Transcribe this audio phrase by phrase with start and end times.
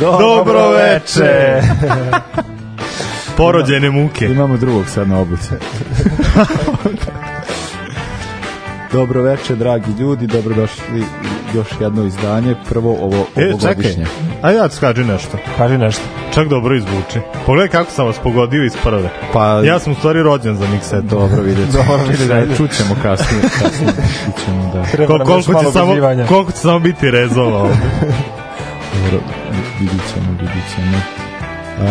[0.00, 1.60] Dobro veče.
[3.36, 4.26] Porođene muke.
[4.26, 5.54] Imamo drugog sad na obuce.
[8.92, 11.04] Dobro veče, dragi ljudi, dobrodošli u
[11.54, 13.50] još jedno izdanje, prvo ovo E, čekaj.
[13.50, 14.06] ovogodišnje.
[14.42, 15.38] Ajde ja ti skaži nešto.
[15.56, 16.02] Kaži nešto.
[16.34, 17.20] Čak dobro izvuči.
[17.46, 19.10] Pogledaj kako sam vas pogodio iz prve.
[19.32, 21.04] Pa, Ja sam u stvari rođen za mikset.
[21.04, 21.84] dobro vidjet ćemo.
[21.84, 22.56] Dobro, vidjet ćemo.
[22.58, 23.92] Čućemo kasnije, kasnije
[24.24, 25.06] čućemo, da.
[25.06, 25.94] Ko, koliko, će samo,
[26.28, 27.76] koliko će samo biti rezova ovde.
[29.10, 29.34] Dobro,
[29.80, 30.98] vidit ćemo, vidit ćemo.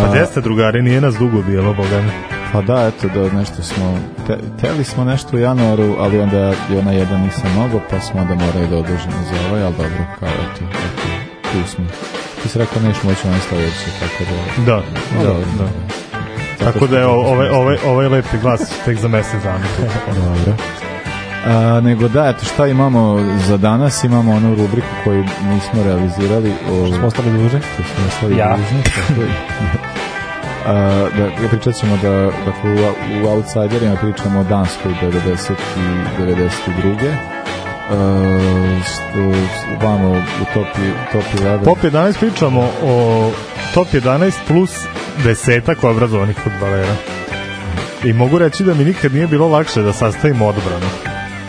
[0.01, 2.11] Pa gde ste drugari, nije nas dugo bilo, boga mi.
[2.53, 6.79] Pa da, eto, da nešto smo, te, teli smo nešto u januaru, ali onda je
[6.79, 10.29] ona jedan nisam mogo, pa smo onda morali da odložimo za ovaj, ali dobro, kao
[10.29, 11.07] eto, eto,
[11.51, 11.85] tu smo.
[12.43, 14.63] Ti si rekao nešto moći na sledeće, tako da...
[14.65, 14.77] Da,
[15.15, 15.67] No, da, dobro, da.
[16.65, 19.65] Tako da je ovaj, ovaj, ovaj lepi glas tek za mesec dana.
[20.07, 20.53] Dobro.
[21.47, 25.23] A, nego da, eto šta imamo za danas, imamo onu rubriku koju
[25.53, 26.51] nismo realizirali.
[26.71, 27.59] O, Smo ostali duže.
[27.59, 28.45] što smo ostali Ja.
[28.47, 29.27] je.
[30.67, 32.09] A, da, pričat ćemo da
[32.45, 37.15] dakle, u, u Outsiderima pričamo o Danskoj 90 i 92.
[37.89, 37.93] Uh,
[38.83, 39.19] što
[39.87, 40.67] vamo u top,
[41.11, 43.31] top 11 Top 11 pričamo o
[43.73, 44.71] top 11 plus
[45.23, 46.95] desetak obrazovanih futbalera.
[48.03, 50.85] I mogu reći da mi nikad nije bilo lakše da sastavim odbranu.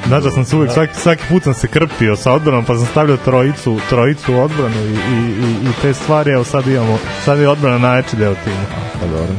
[0.09, 2.87] Znaš da sam se uvek, svaki, svaki put sam se krpio sa odbranom, pa sam
[2.87, 7.49] stavljao trojicu, trojicu u odbranu i, i, i, te stvari, evo sad imamo, sad je
[7.49, 8.57] odbrana najjači deo tima.
[9.01, 9.35] Pa dobro,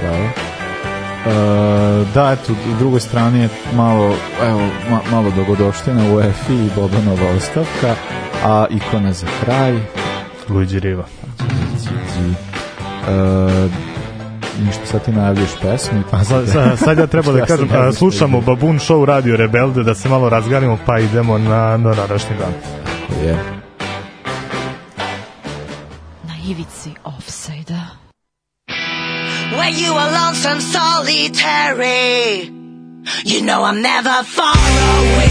[0.00, 0.50] to.
[1.26, 4.60] E, da, eto, u drugoj strani je malo, evo,
[4.90, 7.94] ma, malo dogodoština u EFI i Bobanova ostavka,
[8.44, 9.78] a ikona za kraj,
[10.48, 11.04] Luigi Riva.
[11.78, 11.90] Cici.
[13.08, 13.89] E,
[14.60, 16.02] ništa, sad ti najavljaš pesmu.
[16.12, 18.40] A sad, sad, sad ja treba da Ja kažem, ne znam a, šta slušamo.
[18.40, 22.52] Babun Show Radio Rebelde da se malo razgalimo pa idemo na, na današnji dan.
[23.24, 23.34] Je.
[26.24, 28.00] Na ivici offside-a.
[29.58, 32.44] When you are lonesome, solitary,
[33.24, 34.56] you know I'm never far
[34.98, 35.30] away.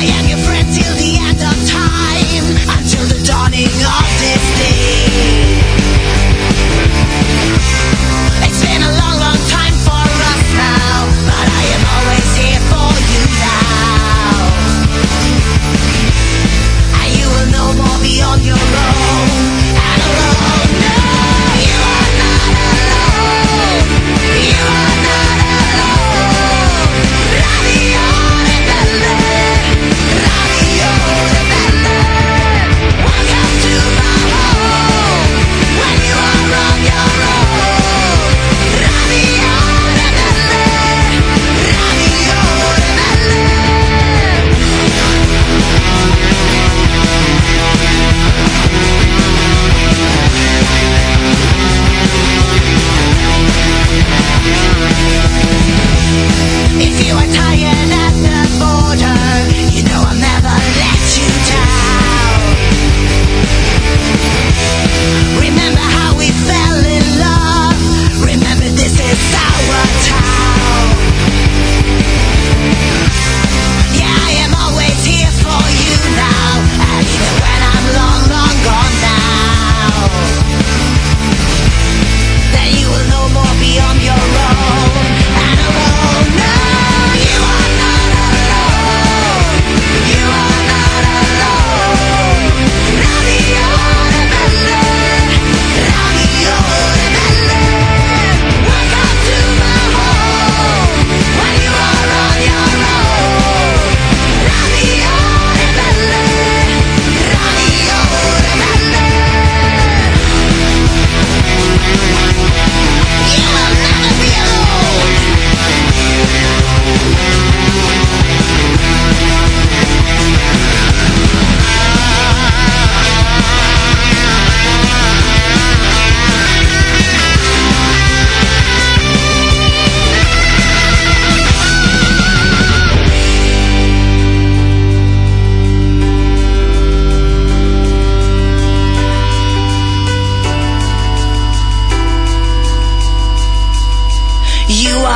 [0.00, 4.73] I am your friend till the end of time, until the dawning of this day.
[18.50, 19.53] More be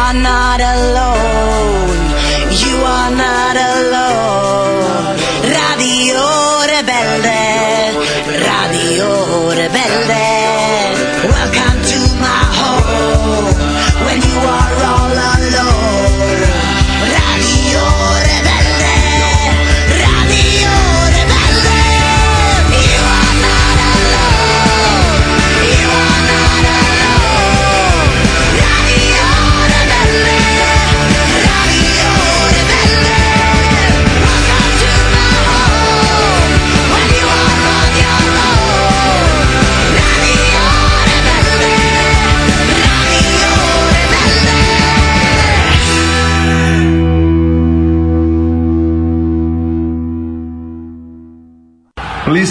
[0.08, 0.97] are not alone.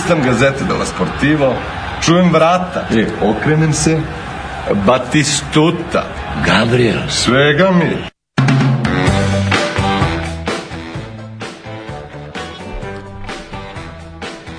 [0.08, 1.54] Listam gazete dello Sportivo,
[2.02, 4.00] čujem vrata i okrenem se,
[4.86, 6.04] Batistuta,
[6.46, 7.00] Gabriel.
[7.10, 7.98] svega mi.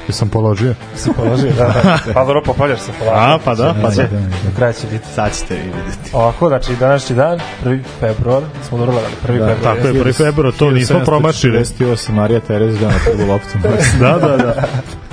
[0.08, 0.74] Jesam položio.
[0.96, 1.74] Si položio, da.
[2.14, 3.18] Pa dobro, popravljaš se polako.
[3.18, 4.02] A, pa da, pa da.
[4.02, 5.04] Do kraja će biti.
[5.14, 6.10] Sad ćete vi vidjeti.
[6.12, 7.80] Ovako, znači današnji dan, 1.
[8.00, 9.46] februar, smo dobro gledali, 1.
[9.46, 9.76] Da, februar.
[9.76, 11.58] Tako je, prvi februar, to nismo promašili.
[11.58, 13.58] 48 Marija Terez na prvu loptu.
[14.00, 14.54] Da, da, da.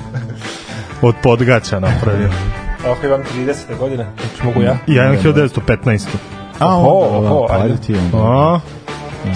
[1.05, 2.29] Od podgaća napravio.
[2.85, 3.77] Ovako imam 30.
[3.79, 4.77] godine, znači mogu ja.
[4.87, 6.05] Ja imam 1915.
[6.59, 7.63] A, Oho, onda, oho, da, ajde.
[7.63, 8.17] ajde ti onda.
[8.17, 8.59] A,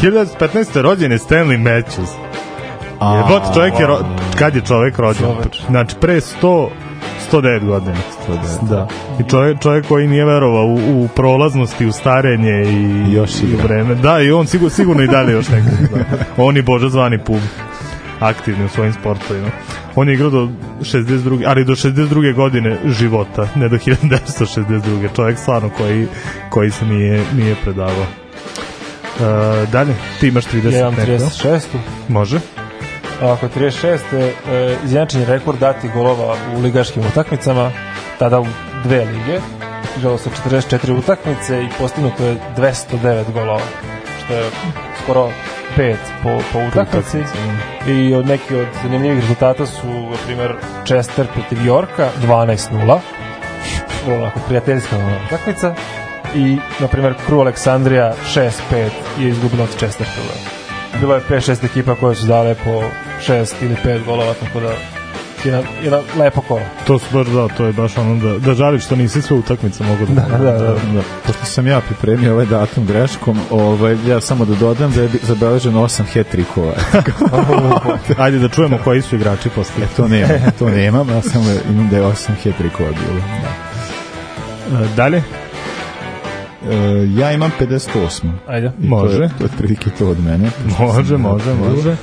[0.02, 0.82] 1915.
[0.82, 2.10] rođen je Stanley Matthews.
[3.16, 4.00] Jebot, čovjek je, ro...
[4.40, 5.26] kad je čovjek rođen?
[5.70, 6.68] Znači, pre 100,
[7.32, 7.96] 109 godina.
[8.28, 8.70] 109.
[8.70, 8.88] Da.
[9.20, 13.46] I čovjek, čovjek koji nije verovao u, u prolaznosti, u starenje i, I još i
[13.46, 13.64] igra.
[13.64, 13.96] vreme.
[13.96, 15.98] Da, i on sigurno, sigurno i dalje još nekako.
[15.98, 16.04] Da.
[16.44, 17.40] On i Boža zvani pub
[18.20, 19.50] aktivni u svojim sportovima.
[19.96, 20.50] On je igrao do
[20.82, 21.44] 62.
[21.48, 22.36] ali do 62.
[22.36, 25.16] godine života, ne do 1962.
[25.16, 26.08] Čovjek stvarno koji,
[26.50, 28.06] koji se nije, nije predavao.
[29.20, 31.12] E, dalje, ti imaš 30 Ja imam neko?
[31.12, 31.62] 36.
[32.08, 32.40] Može.
[33.22, 34.00] Ovako, 36.
[34.48, 37.72] E, izjednačen je rekord dati golova u ligaškim utakmicama,
[38.20, 38.46] tada u
[38.84, 39.40] dve lige.
[39.98, 43.62] Igralo se 44 utakmice i postignuto je 209 golova,
[44.24, 44.50] što je
[45.04, 45.32] skoro
[45.78, 47.18] 5 po, po utakmici.
[47.88, 50.56] I od neki od zanimljivih rezultata su, na primjer,
[50.86, 53.00] Chester protiv Yorka 12-0.
[54.06, 54.96] Vrlo onako prijateljska
[55.26, 55.76] utakmica.
[56.36, 58.52] I, na primjer, Crew Aleksandrija 6-5
[59.20, 60.60] je izgubila od Chesterfielda
[61.00, 62.84] bilo je 5-6 ekipa koje su dale po
[63.28, 64.99] 6 ili 5 golova, tako da
[65.46, 66.62] jedna, jedna lepo kolo.
[66.88, 69.84] To su baš da, to je baš ono da, da žališ što nisi sve utakmice
[69.84, 70.22] mogu da...
[70.22, 70.74] Da, da, da.
[70.74, 75.10] Da, pošto sam ja pripremio ovaj datum greškom, ovaj, ja samo da dodam da je
[75.24, 76.74] zabeleženo 8 hat-trickova.
[78.24, 79.88] Ajde da čujemo koji su igrači posle.
[79.98, 80.28] to nema,
[80.60, 83.22] to nemam, ja samo imam da je 8 hat-trickova bilo.
[83.42, 83.70] Da.
[84.84, 85.18] E, dalje?
[85.18, 85.24] E,
[87.18, 88.32] ja imam 58.
[88.48, 88.72] Ajde.
[88.82, 89.18] I Može.
[89.18, 90.50] To je, to je to od mene.
[90.80, 91.92] Može, može, može.
[91.92, 91.96] E,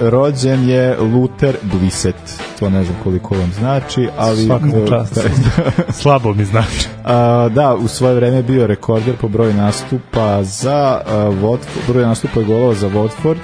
[0.00, 2.42] rođen je Luther Blissett.
[2.58, 4.46] To ne znam koliko vam znači, ali...
[4.46, 5.18] Svaka mu e, čast.
[6.00, 6.88] Slabo mi znači.
[7.04, 12.02] A, da, u svoje vreme je bio rekorder po broju nastupa za uh, Watford, broj
[12.02, 13.38] nastupa i golova za Watford.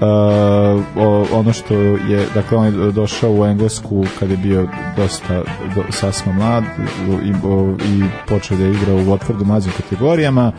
[0.00, 0.06] Uh,
[0.96, 5.42] o, ono što je, dakle on je došao u Englesku kad je bio dosta
[5.74, 6.64] do, sasma mlad
[7.24, 10.52] i, o, i počeo da igra u Watfordu mlađim kategorijama.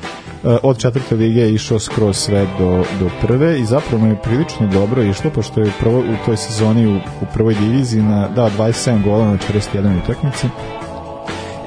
[0.44, 4.22] Uh, od četvrte lige je išao skroz sve do, do prve i zapravo mu je
[4.22, 8.50] prilično dobro išlo pošto je prvo, u toj sezoni u, u prvoj diviziji na, dao
[8.58, 10.48] 27 gola na 41 utakmici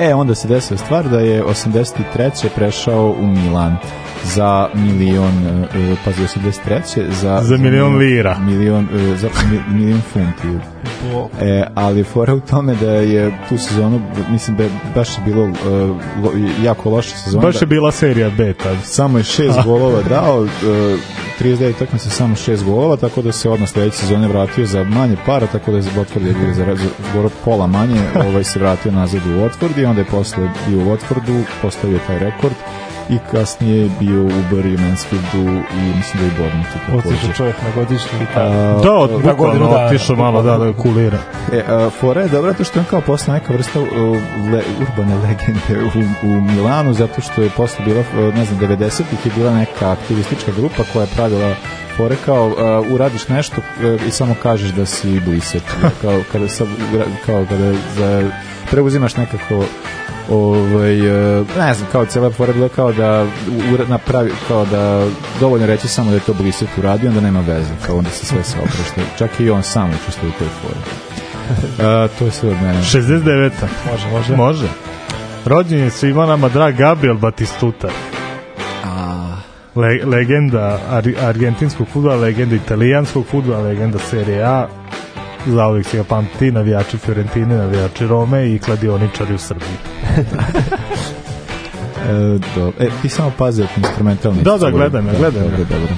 [0.00, 2.48] E, onda se desila stvar da je 83.
[2.54, 3.76] prešao u Milan
[4.24, 5.32] za milion,
[5.74, 7.10] e, pazi, 83.
[7.10, 8.38] Za, Za milion lira.
[8.38, 10.48] Milion, e, za mi- milion funti.
[11.40, 15.44] E, ali fora u tome da je tu sezonu, mislim da je baš je bilo
[15.44, 15.50] e,
[16.22, 16.32] lo,
[16.62, 17.42] jako loša sezona.
[17.42, 18.76] Baš je bila serija B tad.
[18.84, 20.48] Samo je šest golova dao, e,
[21.40, 25.46] 39 utakmica samo šest golova, tako da se odmah sledeće sezone vratio za manje para,
[25.46, 29.20] tako da je Watford je bio za, za skoro pola manje, ovaj se vratio nazad
[29.26, 32.54] u Watford i onda je posle bio u Watfordu, postavio taj rekord
[33.10, 36.50] i kasnije je bio u Bury Mansfieldu i mislim da je
[36.88, 37.34] Otišao takođe.
[37.36, 38.80] čovjek na godišnji i A, tako.
[38.82, 41.18] Da, od Na godinu bukvalno otišao malo da, da kulira.
[41.52, 43.88] E, a, fora je dobra to što je on kao posle neka vrsta uh,
[44.52, 49.32] le, urbane legende u, u Milanu, zato što je posle bila, ne znam, 90-ih je
[49.36, 51.54] bila neka aktivistička grupa koja je pravila
[51.96, 52.54] fore kao uh,
[52.94, 55.62] uradiš nešto uh, i samo kažeš da si bliset.
[56.02, 56.64] kao kada sa,
[57.26, 58.30] kao kada za,
[58.70, 59.64] preuzimaš nekako
[60.30, 63.26] ovaj uh, ne znam kao cela fora bila kao da
[63.88, 65.06] napravi kao da
[65.40, 68.44] dovoljno reći samo da je to bliset uradio onda nema veze kao onda se sve
[68.44, 70.80] se oprašta čak i on sam učestvuje u toj fori
[71.50, 72.80] Uh, to je sve od mene.
[72.82, 73.50] 69.
[73.90, 74.36] Može, može.
[74.36, 74.68] Može.
[75.44, 77.88] Rođen je svima nama drag Gabriel Batistuta.
[78.84, 79.36] A,
[79.74, 84.66] le, legenda ar, argentinskog futbola, legenda italijanskog futbola, legenda Serie A,
[85.46, 89.76] zauvijek će ga pamtiti, navijači Fiorentine, navijači Rome i kladioničari u Srbiji.
[92.00, 94.42] E, do, e, ti samo pazi od instrumentalnih.
[94.42, 95.50] Da, da, gledam ja, gledam ja.
[95.50, 95.94] Dobro, dobro.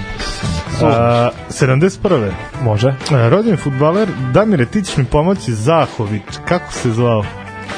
[0.82, 2.30] A, 71.
[2.62, 2.94] Može.
[3.10, 7.24] A, rođen futbaler Damire, ti ćeš mi pomoći Zahović, kako se zvao?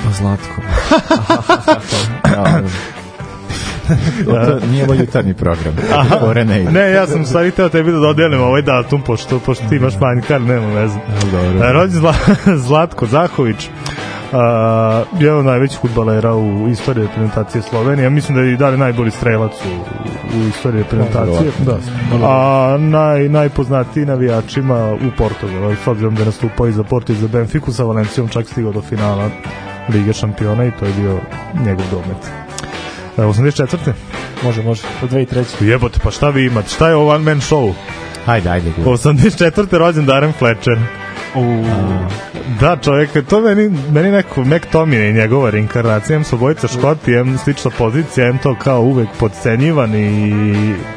[0.04, 0.62] Pa Zlatko.
[4.24, 5.74] To nije ovo jutarnji program.
[6.20, 6.64] Fore ne.
[6.64, 10.40] Ne, ja sam stvari teo tebi da dodelim ovaj datum, pošto, pošto ti imaš manjkar,
[10.40, 10.98] nema veze.
[11.32, 11.68] Dobro.
[11.68, 12.14] E, Rođen Zla,
[12.66, 13.68] Zlatko Zahović,
[14.32, 18.04] a, jedan od najvećih futbalera u istoriji reprezentacije Slovenije.
[18.04, 21.50] Ja mislim da je i dalje najbolji strelac u, u istoriji reprezentacije.
[21.66, 21.78] Da.
[22.22, 27.16] A naj, najpoznatiji navijačima u Portugalu, s obzirom da je nastupao i za Porto i
[27.16, 29.30] za Benfiku, sa Valencijom čak stigao do finala
[29.88, 31.18] Lige šampiona i to je bio
[31.64, 32.43] njegov domet.
[33.18, 33.92] E, 84.
[34.42, 34.82] Može, može.
[35.02, 35.64] Od 2003.
[35.64, 36.68] Jebote, pa šta vi imate?
[36.68, 37.72] Šta je ovo one man show?
[38.26, 38.70] Hajde, ajde.
[38.76, 38.92] gledaj.
[38.94, 39.78] 84.
[39.78, 40.78] rođen Darren Fletcher.
[41.34, 41.64] U,
[42.60, 47.70] Da, čovjek, to meni, meni neko McTominay njegova reinkarnacija, em su obojica škoti, em slična
[47.70, 50.32] pozicija, em to kao uvek podcenjivan i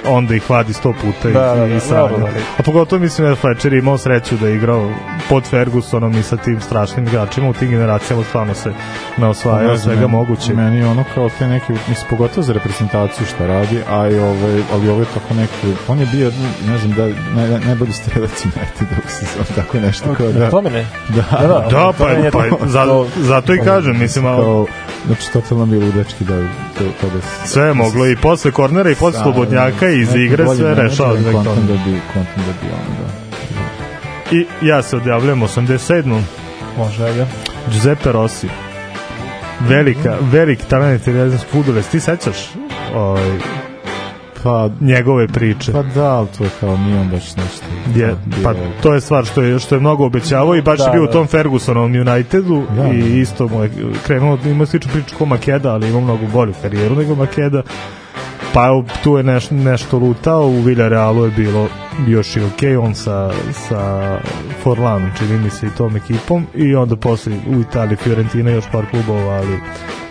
[0.05, 2.00] onda ih vadi sto puta Da, da, i, da, i sanja.
[2.01, 2.27] dobro, da.
[2.57, 4.91] A pogotovo mislim da Fletcher imao sreću da je igrao
[5.29, 8.71] pod Fergusonom i sa tim strašnim igračima u tim generacijama stvarno se
[9.17, 10.53] naosvajao Ne svega meni- moguće.
[10.53, 14.89] Meni ono kao te neki, mislim, pogotovo za reprezentaciju što radi, a i ovaj, ali
[14.89, 15.53] ovo je tako neki,
[15.88, 16.31] on je bio,
[16.67, 17.05] ne znam, da,
[17.36, 18.50] naj, najbolji strelac u
[19.09, 20.86] sezonu, tako nešto kao da, Tomine.
[21.10, 21.68] da, Da, da.
[21.72, 24.66] Da, pa, pa, to- za, to- zato i kažem, mislim, a, kao,
[25.08, 26.38] znači, totalno mi ludački da,
[26.78, 30.46] to, to da se- sve je moglo i posle kornera i posle slobodnjaka iz igre
[30.48, 31.68] sve rešao kontam McTominay.
[31.68, 33.08] da bi, kontam da bi ono, da.
[34.32, 36.22] I ja se odjavljujem 87.
[36.78, 37.26] Može, ajde.
[37.68, 38.48] Giuseppe Rossi.
[39.60, 41.92] Velika, velik talent italijanski fudbalist.
[41.92, 42.38] Ti sećaš
[42.96, 43.30] ovaj,
[44.48, 45.72] Pa, njegove priče?
[45.72, 47.66] pa da, ali to je kao nije on baš nešto.
[47.96, 50.92] je, pa to je stvar što je što je mnogo obećavao i baš Da, je
[50.92, 51.12] bio u da.
[51.12, 53.72] tom Fergusonovom Unitedu Da, i isto mu je
[54.06, 57.62] krenuo ima sličnu priču kao Makeda, ali ima mnogo bolju karijeru nego Makeda.
[58.58, 61.68] Pa evo, tu je neš, nešto lutao, u Villarealu je bilo
[62.08, 64.18] još i ok, on sa, sa
[64.64, 68.86] Forlanom, čini mi se i tom ekipom i onda posle u Italiji Fiorentina još par
[68.92, 69.60] klubova, ali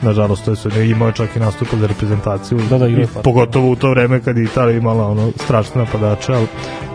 [0.03, 3.71] nažalost to je sve, imao je čak i nastupa za reprezentaciju Da, da, I pogotovo
[3.71, 6.47] u to vreme kad je Italija imala ono strašne napadače, ali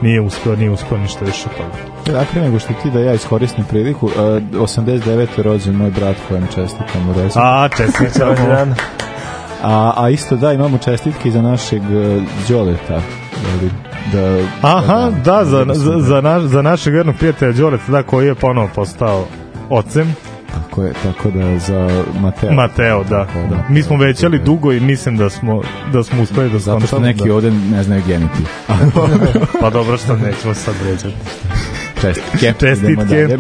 [0.02, 2.14] nije uspeo, nije uspeo ništa više toga.
[2.18, 5.28] Da, pre nego što ti da ja iskoristim priliku, uh, 89.
[5.38, 7.40] je rođen moj brat kojem čestitam u rezu.
[7.40, 8.76] A, čestitam.
[9.64, 13.02] A, a isto da, imamo čestitke za našeg uh, Đoleta.
[13.52, 13.72] Jeli,
[14.12, 18.36] Da, Aha, da, za, za, za, naš, za našeg vernog prijatelja Đoleta, da, koji je
[18.36, 19.26] ponovo postao
[19.70, 20.16] ocem,
[20.54, 22.52] Tako je, tako da za Mateo.
[22.52, 23.26] Mateo, da.
[23.26, 23.64] Tako da.
[23.70, 24.44] Mi smo većali Da.
[24.44, 25.62] dugo i mislim da smo
[25.94, 28.46] da smo uspeli da Zato što skontamo neki da, ovde ne znaju genitiv.
[29.62, 31.16] pa dobro što nećemo sad vređati.
[32.02, 32.54] Čestitke.
[32.60, 33.38] Čestitke.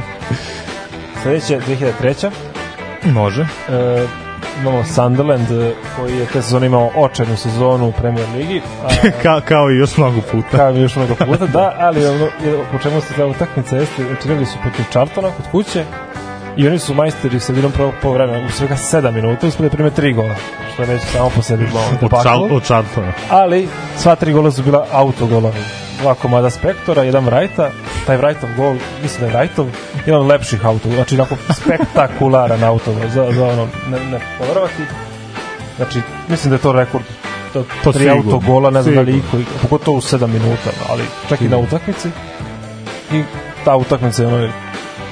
[1.23, 1.59] Sledeće,
[2.03, 2.29] 2003.
[3.05, 3.41] Može.
[3.41, 4.05] E,
[4.61, 8.61] imamo Sunderland e, koji je te sezone imao očajnu sezonu u Premier Ligi.
[8.85, 8.89] A,
[9.23, 10.57] Ka, kao i još mnogo puta.
[10.57, 12.27] kao i još mnogo puta, da, ali ono,
[12.71, 15.85] po čemu se ta utakmica jeste, igrali su protiv Charltona kod kuće
[16.57, 20.15] i oni su majstori sredinom prvog poluvremena u svega 7 minuta uspeli da prime 3
[20.15, 20.35] gola,
[20.73, 22.23] što je već samo po sebi malo Od, debakl.
[22.23, 23.13] čal, od Charltona.
[23.29, 23.67] ali
[23.97, 25.59] sva tri gola su bila autogolovi.
[26.01, 27.69] Dva komada Spektora, jedan Vrajta,
[28.05, 29.67] taj Vrajtov gol, mislim da je Vrajtov,
[30.05, 34.83] jedan od lepših auto, znači onako spektakularan autogol, za, za ono, ne, ne poverovati.
[35.77, 37.03] Znači, mislim da je to rekord
[37.53, 41.03] to, To tri sigurno, autogola, ne znam da li iko, pogotovo u 7 minuta, ali
[41.29, 42.09] čak i na utakmici.
[43.13, 43.23] I
[43.65, 44.49] ta utakmica je ono,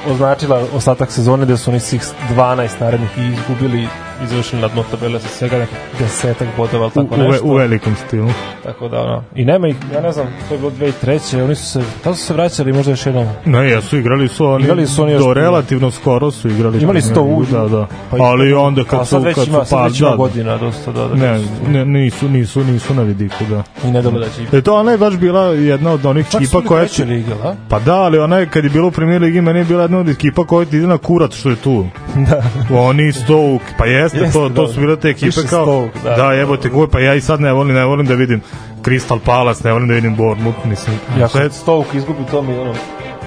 [0.07, 2.03] označila ostatak sezone da su oni svih
[2.35, 3.87] 12 narednih i izgubili
[4.23, 7.45] i završili na dno tabele sa svega nekih desetak bodova, ali tako u, nešto.
[7.45, 8.29] u velikom stilu.
[8.63, 11.43] Tako da, ono, i nema ih, ja ne znam, to je bilo 2003.
[11.43, 13.27] Oni su se, tada su se vraćali možda još jednom.
[13.45, 16.83] Ne, jesu, igrali su oni, Igrali su oni još do relativno skoro su igrali.
[16.83, 17.45] Imali su to u...
[17.51, 17.87] Da, da.
[18.11, 21.15] Pa i- ali onda kad su, kad su pa, ima da, godina dosta, da, da.
[21.15, 23.63] ne, ne, nisu, nisu, nisu na vidiku, da.
[23.87, 24.57] I ne dole da će...
[24.57, 27.55] E to ona je baš bila jedna od onih ekipa koja treće lige, da?
[27.69, 29.97] Pa da, ali ona je kad je bilo u premier ligi, meni je bila jedna
[29.99, 31.85] od ekipa koja ti ide na kurat što je tu.
[32.29, 32.43] Da.
[32.79, 33.85] Oni Stouk, pa
[34.15, 34.73] jeste, Jeste, to, to da.
[34.73, 36.15] su bile te ekipe kao, Stoke, da.
[36.15, 38.41] da, jebote, koje, pa ja i sad ne volim, ne volim da vidim
[38.81, 40.99] Crystal Palace, ne volim da vidim Bournemouth, mislim.
[41.19, 42.73] Ja sve- kad Stoke izgubi to mi, ono...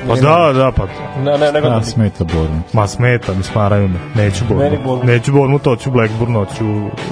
[0.08, 0.86] Pa da, da, pa
[1.18, 2.62] Ne, ne, ne, ne, A, ne, smeta Borno.
[2.72, 3.98] Ma smeta, mi smaraju me.
[4.14, 4.84] Neću Bournemouth.
[4.84, 5.04] Bournemouth.
[5.06, 6.64] Neću Bournemouth, hoću Blackburn, hoću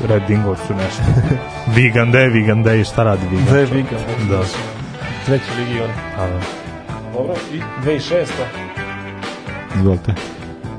[0.09, 1.03] Reading, hoću nešto.
[1.75, 3.45] Vigan Day, Vigan Day, šta radi Vigan?
[3.47, 3.97] Dve viga.
[4.31, 4.41] Da.
[5.27, 5.93] Treće ligi, ono.
[6.17, 6.41] Pa da.
[7.13, 8.27] Dobro, i 2006.
[9.77, 10.13] Izvolite.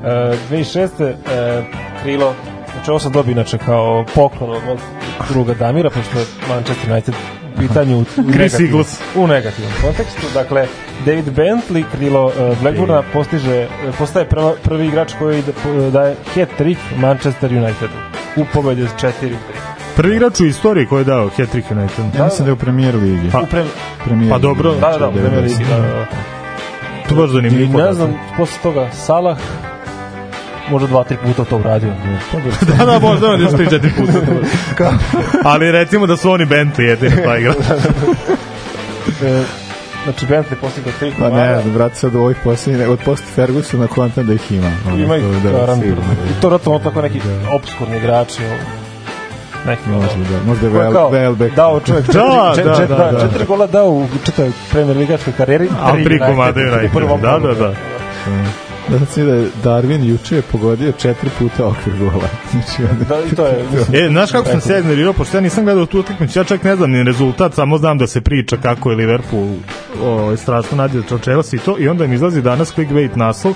[0.04, 0.88] E, 2006.
[1.30, 1.62] E,
[2.02, 2.34] krilo,
[2.72, 4.78] znači ovo sam dobio inače kao poklon od mog
[5.30, 7.14] druga Damira, pošto je Manchester United
[7.58, 8.84] pitanju u, u, negativnom,
[9.16, 10.26] u negativnom kontekstu.
[10.34, 10.66] Dakle,
[11.06, 13.66] David Bentley, krilo uh, Blackburna, postiže,
[13.98, 17.94] postaje prva, prvi igrač koji da- daje hat-trick Manchester Unitedu
[18.36, 19.12] u pobedi 4-3.
[19.96, 22.04] Prvi igrač u istoriji koji je dao hat-trick United.
[22.18, 23.30] Ja mislim da je u premier ligi.
[23.32, 23.64] Pa, U pre...
[24.04, 24.70] Premier pa dobro.
[24.70, 26.06] ligi, Da, da, da, u znači, Premier Ligi, da, da, da.
[27.08, 27.78] To baš zanimljivo.
[27.78, 29.38] ne znam, posle toga Salah
[30.72, 31.92] možda dva, tri puta to uradio.
[32.78, 34.92] da, da, možda on još 3-4 puta.
[35.44, 37.54] Ali recimo da su oni Bentley jedini pa igra.
[39.22, 39.42] E,
[40.04, 41.36] znači, Bentley postigao tri Pa komada.
[41.46, 44.70] ne znam, brate, sad u ovih posljednjih, od posle Fergusona kontam da ih ima.
[44.96, 45.86] Ima ih to, da, garantno.
[46.30, 48.42] I to vratno tako neki obskurni igrači.
[49.66, 51.54] Neki Možda da, možda je ko je Vel, kao Welbeck.
[51.54, 53.20] dao čovjek četiri, Da, čet- da, čet- da, da, da.
[53.20, 55.68] četiri gola dao u čitavoj premier ligačkoj karijeri.
[55.82, 56.90] A tri komada u United.
[56.92, 57.46] prvom Da, kolu.
[57.48, 57.74] da, da.
[58.88, 62.28] Da si da je Darwin juče je pogodio četiri puta okvir gola.
[62.50, 63.64] Znači, Da, i to je,
[64.06, 66.76] E, znaš kako sam se iznervirao, pošto ja nisam gledao tu utakmicu, ja čak ne
[66.76, 69.48] znam ni rezultat, samo znam da se priča kako je Liverpool
[70.02, 73.54] o, strašno nadjećao Chelsea i to, i onda im izlazi danas clickbait naslov,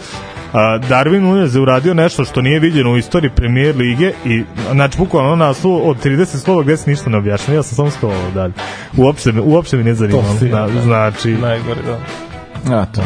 [0.52, 4.42] a, Darwin Nunez je uradio nešto što nije viđeno u istoriji premijer lige i
[4.72, 7.90] znači bukvalno ono naslov od 30 slova gde se ništa ne objašnjava, ja sam samo
[7.90, 8.52] scrollovao dalje.
[8.96, 10.22] Uopšte uopšte me ne zanima.
[10.50, 10.68] Da.
[10.82, 11.98] znači, najgore, da.
[12.76, 13.02] A, to.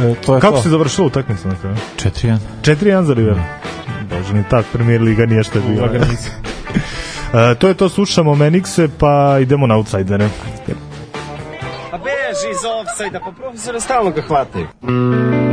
[0.00, 0.62] E, to je kako to.
[0.62, 1.76] se završila utakmica na kraju?
[1.96, 2.38] 4-1.
[2.62, 3.44] 4-1 za Liverpool.
[4.10, 5.88] Bože, ni tak premijer liga nije što je bila.
[7.34, 10.24] E, to je to, slušamo Menikse, pa idemo na outsidere.
[11.92, 14.64] A beži iz offside-a, pa profesore stalno ga hvataju.
[14.64, 15.49] If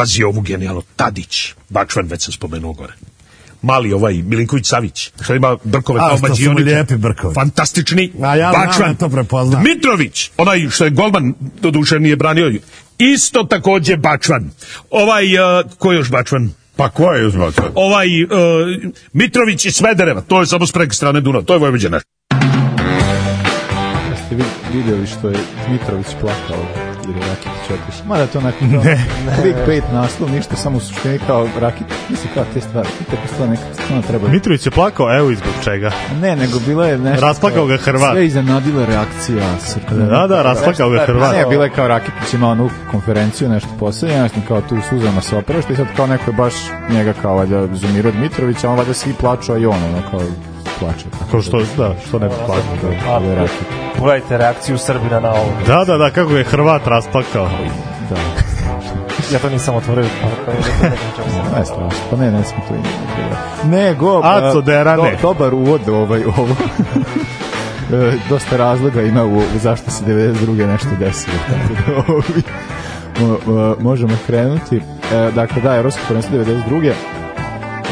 [0.00, 2.92] pazi ovu genijalno, Tadić, Bačvan, već sam spomenuo gore.
[3.62, 6.62] Mali ovaj Milinković Savić, što ima brkove kao mađionike.
[6.64, 7.34] lijepi brkovi.
[7.34, 8.12] Fantastični.
[8.22, 8.90] A ja Bačvan.
[8.90, 9.64] ja to prepoznam.
[9.64, 12.52] Mitrović, onaj što je golman, do duše nije branio,
[12.98, 14.50] isto takođe Bačvan.
[14.90, 16.50] Ovaj, uh, ko je još Bačvan?
[16.76, 18.30] Pa ko je uzmao Ovaj uh,
[19.12, 22.00] Mitrović iz Smedereva, to je samo s preke strane Dunav, to je Vojvođana.
[24.10, 26.66] Jeste vi vidjeli što je Dmitrović plakao
[27.08, 28.06] jer je otišao?
[28.06, 29.06] Mada to onako ne.
[29.40, 33.62] clickbait naslov, ništa, samo u suštini kao Rakitić, misli kao te stvari, tako stvari neka
[33.72, 34.28] stvarno treba.
[34.28, 35.90] Mitrović je plakao, evo i zbog čega.
[36.20, 37.26] Ne, nego bila je nešto...
[37.26, 38.12] Rasplakao ga Hrvat.
[38.12, 40.06] Sve iznenadila reakcija Srbije.
[40.06, 41.32] Da, da, rasplakao ga Hrvat.
[41.32, 45.36] Ne, bila je kao Rakitić imao onu konferenciju, nešto poslednje, nešto kao tu suzama se
[45.36, 46.54] oprašta i sad kao neko je baš
[46.90, 47.66] njega kao valjda
[48.20, 50.20] Mitrović, a on valjda svi plaču, a i on ono kao
[50.80, 51.04] plače.
[51.30, 52.90] Kao što, da, što ne bi plakao.
[53.06, 53.66] Da, da, je Rakitić.
[53.98, 55.52] Pogledajte reakciju Srbina na ovo.
[55.66, 57.48] Da, da, da, kako je Hrvat rasplakao.
[58.10, 58.16] Da.
[59.32, 61.58] Ja to nisam otvorio, pa pa ne znam čemu sam.
[61.58, 61.90] Ne, strašno.
[62.10, 63.68] Pa ne, ne smo to imati.
[63.68, 64.20] Ne, go.
[64.24, 65.10] Aco derane.
[65.10, 66.56] Do, dobar uvod ovaj, ovo.
[67.92, 70.66] E, dosta razloga ima u, u zašto se 92.
[70.66, 71.36] nešto desilo.
[71.48, 72.22] Tako
[73.46, 74.76] da, možemo krenuti.
[74.76, 76.92] E, dakle, da, Evropsko prvenstvo 92.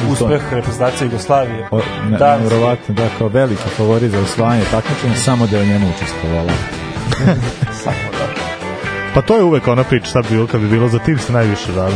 [0.09, 1.69] Uspeh reprezentacije Jugoslavije.
[1.71, 1.81] O,
[2.11, 6.53] ne, Da, nevjerovatno, da, kao veliki favorit za osvajanje takmičenja, samo da je njemu učestvovala.
[7.85, 8.27] Samo da.
[9.15, 11.33] Pa to je uvek ona priča šta bi bilo kad bi bilo za tim se
[11.33, 11.95] najviše žali.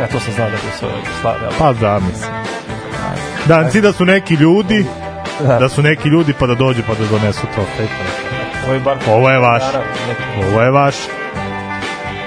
[0.00, 1.48] Ja to sam znao da bi se Jugoslavija.
[1.48, 2.30] ali- Pa da, mislim.
[3.46, 4.86] Danci da su neki ljudi,
[5.40, 7.86] da su neki ljudi pa da dođu pa da donesu trofej.
[8.64, 8.96] Ovo je bar...
[9.08, 9.62] Ovo je vaš.
[10.44, 10.94] Ovo je vaš.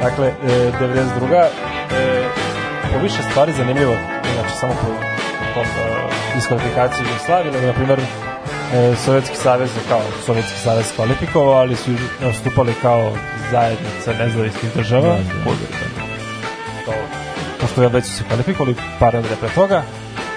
[0.01, 1.36] Dakle, e, 92.
[1.36, 2.23] E,
[2.93, 3.95] po više stvari zanimljivo,
[4.36, 4.88] znači samo po
[5.54, 11.54] tom e, diskvalifikaciji Jugoslavije, nego, na primjer, e, Sovjetski savez je kao Sovjetski savez kvalifikovao,
[11.54, 13.12] ali su nastupali kao
[13.52, 15.18] zajednica nezavisnih država.
[16.86, 16.94] Kao,
[17.62, 19.84] pošto ja već su se kvalifikovali par nedelja pre toga,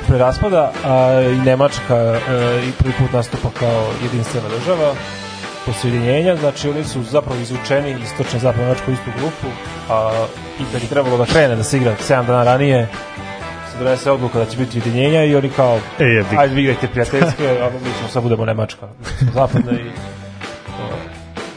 [0.07, 2.21] pre raspada, a i Nemačka e,
[2.69, 4.95] i prvi put nastupa kao jedinstvena država,
[5.67, 9.57] posjedinjenja, znači oni su zapravo izvučeni istočno zapravo Nemačku istu grupu,
[9.91, 10.27] a
[10.61, 12.89] i kad je trebalo da krene da se igra 7 dana ranije,
[13.79, 16.37] se donese odluka da će biti ujedinjenja i oni kao, E, jebi.
[16.39, 18.87] ajde vi igrajte prijateljske, a mi ćemo sad budemo Nemačka,
[19.35, 19.85] zapadna i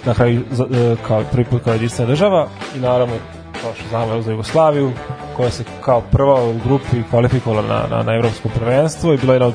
[0.05, 3.13] na kraju za- e, kao prvi put kao jedinstvena država i naravno
[3.62, 4.91] kao što znamo za Jugoslaviju
[5.38, 9.36] koja se kao prva u grupi kvalifikovala na, na, na evropsko prvenstvo i bila je
[9.36, 9.53] jedna od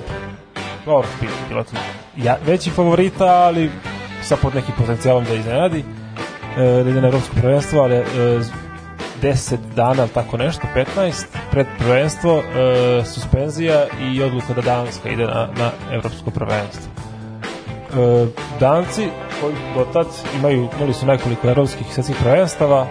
[0.87, 1.71] dobro, bi- bila tu
[2.17, 3.71] ja, veći favorita, ali
[4.23, 5.85] sa pod nekim potencijalom da iznenadi
[6.59, 8.05] e, da ide na evropsko prvenstvo, ali e,
[9.25, 10.63] 10 dana, tako nešto,
[10.97, 16.93] 15, pred prvenstvo, e, suspenzija i odluka da Danska ide na, na evropsko prvenstvo.
[16.93, 18.27] E,
[18.61, 19.09] Danci,
[19.41, 20.07] koji do tad
[20.39, 22.87] imaju, imali su nekoliko evropskih i svjetskih prvenstava,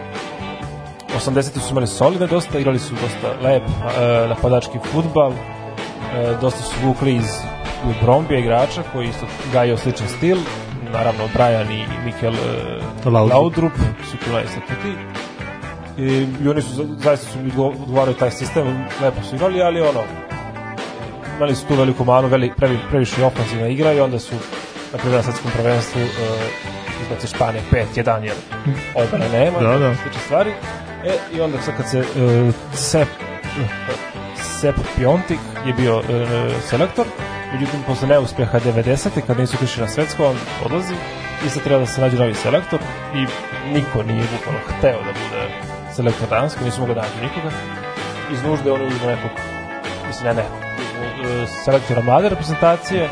[1.17, 1.41] 80.
[1.59, 5.35] su imali solidne dosta, igrali su dosta lep e, napadački futbal, e,
[6.41, 7.29] dosta su vukli iz
[8.01, 10.37] Brombija igrača koji isto gajio sličan stil,
[10.93, 13.31] naravno Brian i Mikel e, Laudrup.
[13.33, 13.73] Laudrup
[14.11, 15.22] su tu najistaknuti
[15.97, 16.03] i,
[16.43, 18.67] i oni su za- zaista su odgo- odgovarali taj sistem,
[19.01, 20.03] lepo su igrali, ali ono
[21.37, 24.35] imali su tu veliku manu, veli, previ, previše ofenzivna igra i onda su
[24.91, 26.09] na primjer na svetskom prvenstvu uh,
[27.01, 27.63] izbaci Španije
[27.95, 28.33] 5-1 jer
[28.95, 29.95] odbrane nema, Da, da.
[29.95, 30.51] slične stvari.
[31.05, 32.05] E, I onda sad kad se uh,
[32.73, 33.93] Sep, uh,
[34.35, 36.03] Sep Piontik je bio uh,
[36.61, 37.05] selektor,
[37.53, 39.09] međutim posle neuspeha 90.
[39.27, 40.93] kad nisu tišli na svetsko, on odlazi
[41.45, 42.79] i sad treba da se nađe novi selektor
[43.15, 43.25] i
[43.69, 47.55] niko nije bukvalno hteo da bude selektor Danske, nisu mogli da nađu nikoga.
[48.33, 49.31] Iz nužde oni uzmu nekog,
[50.07, 50.43] mislim ne ne,
[50.79, 53.09] uzmu, uh, selektora mlade reprezentacije, e,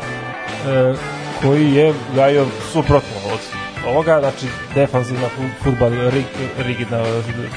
[1.42, 3.40] koji je gajio suprotno od
[3.88, 6.24] ovoga, znači defanzivna fu- futbal, rig,
[6.58, 7.02] rigidna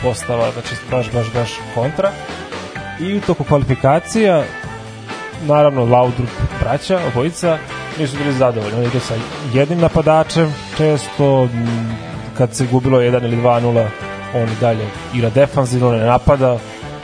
[0.04, 2.12] postava, znači baš, baš, baš kontra.
[3.00, 4.44] I u toku kvalifikacija,
[5.48, 6.30] naravno Laudrup
[6.62, 7.58] braća, obojica,
[8.00, 8.78] nisu bili zadovoljni.
[8.78, 9.14] Oni idu sa
[9.54, 11.50] jednim napadačem, često
[12.38, 13.88] kad se gubilo 1 ili 2-0,
[14.36, 16.58] on i dalje igra defanzivno, ne napada,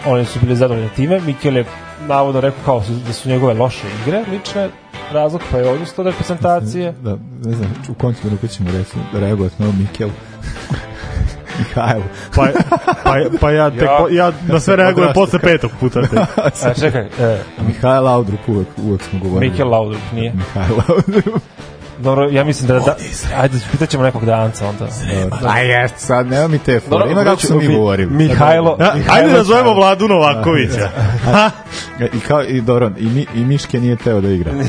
[0.06, 1.20] oni su bili zadovoljni time.
[1.20, 1.66] Mikel je
[2.08, 4.70] navodno rekao kao su, da su njegove loše igre lične,
[5.12, 6.94] razlog pa je odustao od reprezentacije.
[7.04, 10.10] Da, ne znam, u kom trenutku ćemo reći, reagovati na ovo Mikel.
[11.60, 12.04] Mihajlo.
[12.36, 12.48] Pa,
[13.04, 16.02] pa, pa ja, tek, Ja- ja na sve reagujem posle petog puta.
[16.02, 16.20] Tek.
[16.66, 19.52] A, čekaj, e, Mihajlo Laudrup uvek, uvek smo govorili.
[19.52, 20.34] Mikel Laudrup nije.
[20.34, 21.42] Mihajlo Laudrup.
[22.02, 22.80] Dobro, ja mislim da...
[22.80, 22.96] da
[23.38, 24.88] ajde, pitaćemo nekog danca onda.
[25.48, 27.12] A jest, sad nema mi te fore.
[27.12, 28.06] Ima kako smo mi.
[28.06, 29.74] Mihajlo, Da, Mihajlo ajde da zovemo.
[29.74, 30.90] Vladu Novakovića.
[32.14, 34.52] I, kao, i dobro, i, mi, i Miške nije teo da igra.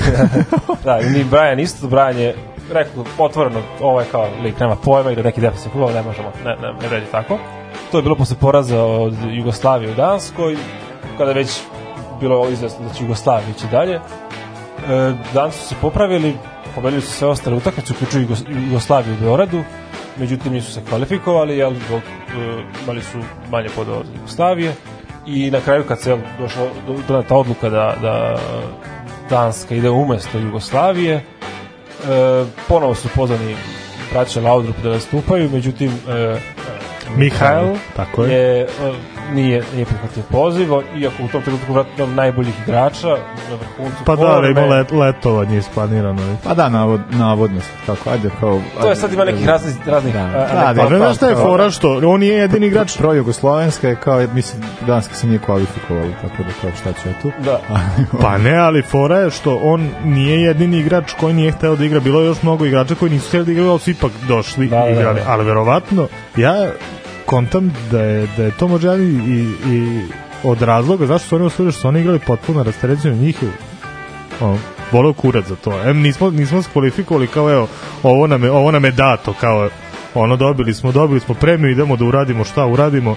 [0.84, 2.34] Da, i ni Brian isto, Brian je
[2.72, 6.50] rekao otvoreno, ovo je kao lik, nema pojma, igra neki defensive futbol, ne možemo, ne,
[6.50, 7.38] ne, ne vredi tako.
[7.90, 10.56] To je bilo posle poraza od Jugoslavije u Danskoj,
[11.18, 11.60] kada već
[12.20, 13.94] bilo izvesno da će Jugoslavija ići dalje.
[13.94, 14.00] E,
[15.34, 16.34] Danci su se popravili,
[16.74, 19.64] pobedili su sve ostale utakmice, uključuju Jugos- Jugoslaviju u Beoradu,
[20.16, 23.18] međutim nisu se kvalifikovali, jel, zbog, e, imali su
[23.50, 24.74] manje podova od Jugoslavije
[25.26, 28.38] i na kraju kad se jel, došlo do, do ta odluka da, da
[29.30, 31.22] Danska ide umesto Jugoslavije, e,
[32.68, 33.56] ponovo su pozvani
[34.12, 36.36] braća Laudrup da nastupaju, međutim e,
[37.16, 38.32] Mihajl tako je.
[38.32, 38.66] je, e,
[39.32, 43.08] nije, nije prihvatio poziv, iako u tom trenutku vratno najboljih igrača
[43.50, 46.36] na vrhuncu Pa da, ali ima let, letovanje isplanirano.
[46.44, 48.60] Pa da, navod, navodno, kako, ajde, kao...
[48.80, 50.48] To je sad ima nekih raznih, raznih Da.
[50.66, 54.26] a, Da, znaš šta je fora što on nije jedini igrač Pro Jugoslovenska je kao,
[54.34, 57.32] mislim, Danska se nije kvalifikovala, tako da kao šta će tu.
[57.38, 57.60] Da.
[58.22, 62.00] Pa ne, ali fora je što on nije jedini igrač koji nije hteo da igra.
[62.00, 64.78] Bilo je još mnogo igrača koji nisu hteli da igraju, ali su ipak došli Da,
[64.78, 65.20] da, igrali.
[65.20, 65.30] da.
[65.32, 66.54] Ali verovatno, ja
[67.26, 69.00] kontam da je, da je to možda i,
[69.66, 70.02] i,
[70.44, 73.48] od razloga zašto su oni osvojili što su oni igrali potpuno rasterećeno njih je
[74.40, 74.58] ono,
[74.92, 75.82] voleo kurac za to.
[75.84, 77.68] Em, nismo, nismo se kvalifikovali kao evo,
[78.02, 79.68] ovo nam, je, ovo nam je dato, kao
[80.14, 83.16] ono dobili smo, dobili smo premiju, idemo da uradimo šta uradimo,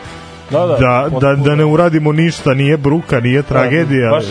[0.52, 4.10] Da, da, da, da, da ne uradimo ništa, nije bruka, nije tragedija.
[4.12, 4.26] Baš,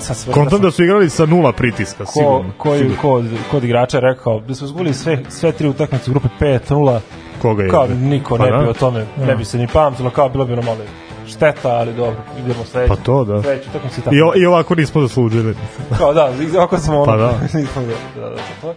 [0.00, 2.52] sve- Kontam da su igrali sa nula pritiska, ko, sigurno.
[2.58, 3.00] koji, sigurno.
[3.02, 7.00] ko, kod igrača rekao da smo izgubili sve, sve tri utakmice u grupe 5-0
[7.42, 7.68] Koga je?
[7.70, 8.58] kao niko Pa ne da.
[8.58, 10.78] bi o tome ne bi se ni pamtilo kao bilo bi nam malo
[11.26, 13.42] šteta ali dobro idemo sledeću Pa to, da.
[13.42, 15.54] sledeću utakmicu i tako I, o, I ovako nismo zaslužili.
[15.98, 17.38] kao da ovako smo ono Pa da.
[17.60, 18.74] nismo da, da, da, to.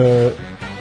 [0.00, 0.30] E,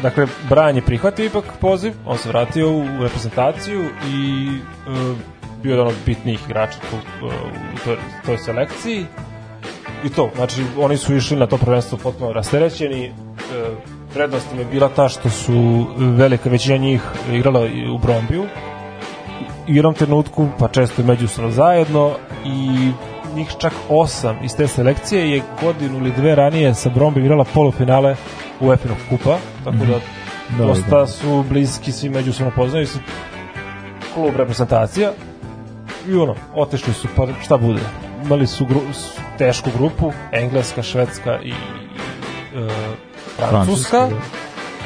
[0.01, 3.82] dakle Brian je prihvatio ipak poziv on se vratio u reprezentaciju
[4.13, 4.47] i
[4.88, 5.15] e,
[5.63, 7.29] bio je jedan od bitnijih igrača tu, e,
[7.73, 9.05] u toj, toj selekciji
[10.03, 13.12] i to, znači oni su išli na to prvenstvo potpuno rasterećeni e,
[14.13, 17.62] prednost im je bila ta što su velika većina njih igrala
[17.95, 18.43] u Brombiju.
[19.69, 22.12] U jednom trenutku, pa često i međusobno zajedno
[22.45, 22.91] i
[23.36, 28.15] njih čak osam iz te selekcije je godinu ili dve ranije sa Brombi igrala polufinale
[28.60, 30.00] UEFA kupa, tako da
[30.58, 31.08] Da, dosta da.
[31.08, 33.00] su bliski svi međusobno poznaju se
[34.13, 35.12] klub reprezentacija.
[36.08, 37.82] I ono, otešli su pa šta bude?
[38.26, 38.82] Imali su gru,
[39.38, 41.54] tešku grupu Engleska, Švedska i e,
[43.41, 44.08] Francuska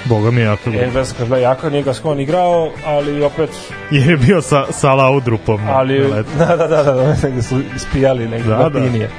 [0.05, 0.81] Boga mi je jako dobro.
[0.81, 3.49] Engleska je jaka, nije ga skon igrao ali opet
[3.91, 5.59] Jer je bio sa, sa Laudrupom.
[5.67, 5.99] ali
[6.39, 8.79] da, da, da, da, da, negde su ispijali negde Da, da, da.
[8.79, 9.09] latinije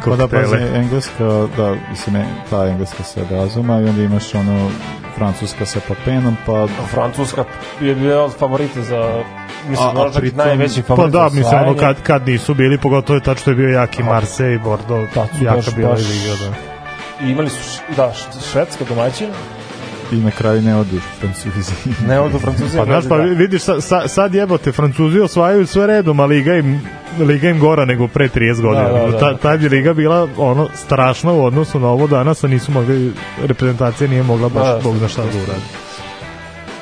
[0.00, 1.24] Kao da pazi, engleska,
[1.56, 2.16] da, mislim,
[2.50, 4.70] ta engleska se razuma i onda imaš ono
[5.16, 7.44] francuska sa papenom, pa Francuska
[7.80, 9.22] je bila od favorita za
[9.68, 12.78] mislim, A- a pritom- najveći Pa favorit da, za mislim, ono, kad, kad nisu bili,
[12.78, 15.92] pogotovo je tačno što je bio jaki Marseille i Bordeaux, Tad su jaka baš- bila
[15.92, 16.75] liga, da.
[17.22, 18.12] I imali su, da,
[18.52, 19.28] švedska domaćin,
[20.12, 21.72] i na kraju ne odu francuzi.
[22.08, 22.76] ne odu Francuzi.
[22.76, 26.80] Pa znaš, pa vidiš, sa, sa, sad jebote, Francuzi osvajaju sve redom, a liga im,
[27.18, 28.88] liga im gora nego pre 30 godina.
[28.88, 29.18] Da, da, da.
[29.18, 33.12] Ta, ta liga bila ono strašna u odnosu na ovo danas, a nisu mogli,
[33.46, 35.62] reprezentacija nije mogla baš, Da, bog zna šta da uradi.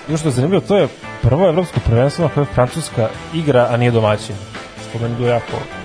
[0.09, 0.89] Još što je zanimljivo, to je
[1.23, 4.37] prvo evropsko prvenstvo na koje Francuska igra, a nije domaćin.
[4.89, 5.84] Što meni bilo jako...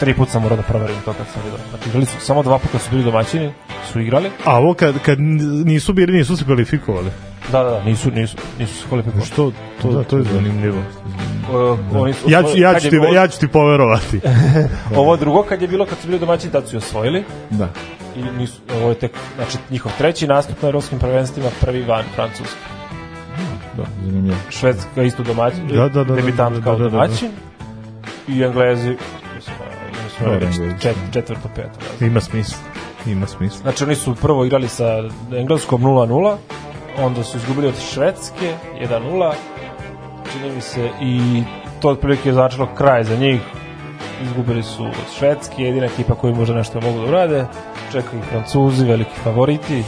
[0.00, 1.58] Tri puta sam morao da proverim to kad sam vidio.
[1.70, 3.52] Znači, igrali su, samo dva puta su bili domaćini,
[3.92, 4.30] su igrali.
[4.44, 5.18] A ovo kad, kad
[5.64, 7.10] nisu bili, nisu se kvalifikovali.
[7.52, 9.26] Da, da, da, nisu, nisu, nisu se kvalifikovali.
[9.26, 9.52] Što?
[9.82, 10.78] To, da, to je zanimljivo.
[10.78, 14.20] Uh, oni su Ja ću, ja, ću ti, bilo- ja ću ti poverovati.
[14.96, 17.68] Ovo drugo kad je bilo kad su bili domaćini tad su je osvojili da.
[18.16, 22.56] i nisu ovo je tek znači njihov treći nastup na evropskim prvenstvima prvi van Francuske.
[23.76, 24.36] Da, zanimljivo.
[24.50, 26.96] Švedska isto domaćin, Da, da, da, da, debitant da, da, kao da, da, da.
[26.96, 27.28] domaćin
[28.28, 28.96] i Englezi
[30.80, 32.04] čet, četvrto, peto.
[32.04, 32.58] Ima smisla.
[33.06, 33.58] Ima smisla.
[33.60, 35.02] Znači oni su prvo igrali sa
[35.36, 36.36] engleskom 0-0,
[36.98, 39.32] onda su izgubili od Švedske 1-0,
[40.32, 41.42] čini mi se, i
[41.80, 43.40] to otprilike je značilo kraj za njih.
[44.22, 47.46] Izgubili su od Švedske, jedina ekipa koji možda nešto mogu da urade.
[47.92, 49.82] Čekaju ih Francuzi, veliki favoriti.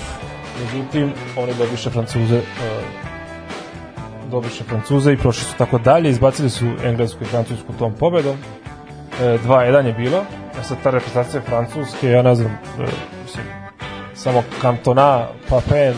[0.61, 3.09] Međutim, oni dobiše Francuze uh,
[4.31, 8.37] dobiše Francuze i prošli su tako dalje, izbacili su Englesku i Francusku tom pobedom.
[9.23, 10.25] E, 2-1 je bilo,
[10.61, 12.83] a sad ta reprezentacija Francuske, ja ne znam, e,
[13.25, 13.45] mislim,
[14.15, 15.95] samo Cantona, Papin, e,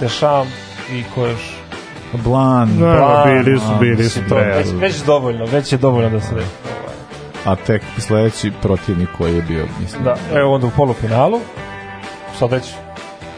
[0.00, 0.52] Deschamps
[0.92, 1.54] i ko još
[2.12, 4.54] Blan, Ne, Plan, bili su, bili su pre.
[4.56, 6.46] već, već dovoljno, već je dovoljno da se ovaj,
[7.44, 10.04] a tek sledeći protivnik koji je bio, mislim.
[10.04, 11.40] Da, evo onda u polufinalu,
[12.38, 12.64] sad već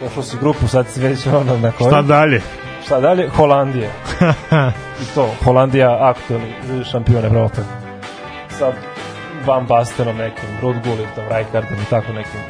[0.00, 1.90] prošao si grupu, sad si već ono na kojoj.
[1.90, 2.40] Šta dalje?
[2.84, 3.28] Šta dalje?
[3.28, 3.90] Holandija.
[5.02, 6.54] I to, Holandija aktualni
[6.90, 7.60] šampion Evrope.
[8.58, 8.72] Sa
[9.46, 12.40] Van Bastenom nekim, Rud Gullitom, Rijkaardom i tako nekim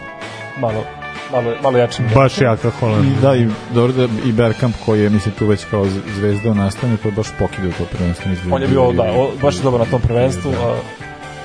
[0.60, 0.84] malo,
[1.32, 2.08] malo, malo jačim.
[2.14, 3.20] Baš jaka I Holandija.
[3.20, 6.96] da, i, dobro da i Bergkamp koji je, mislim, tu već kao zvezda u nastavnju,
[6.96, 8.30] to je baš pokidao to prvenstvo.
[8.50, 10.76] On je bio, da, o, baš je dobar na tom prvenstvu, a,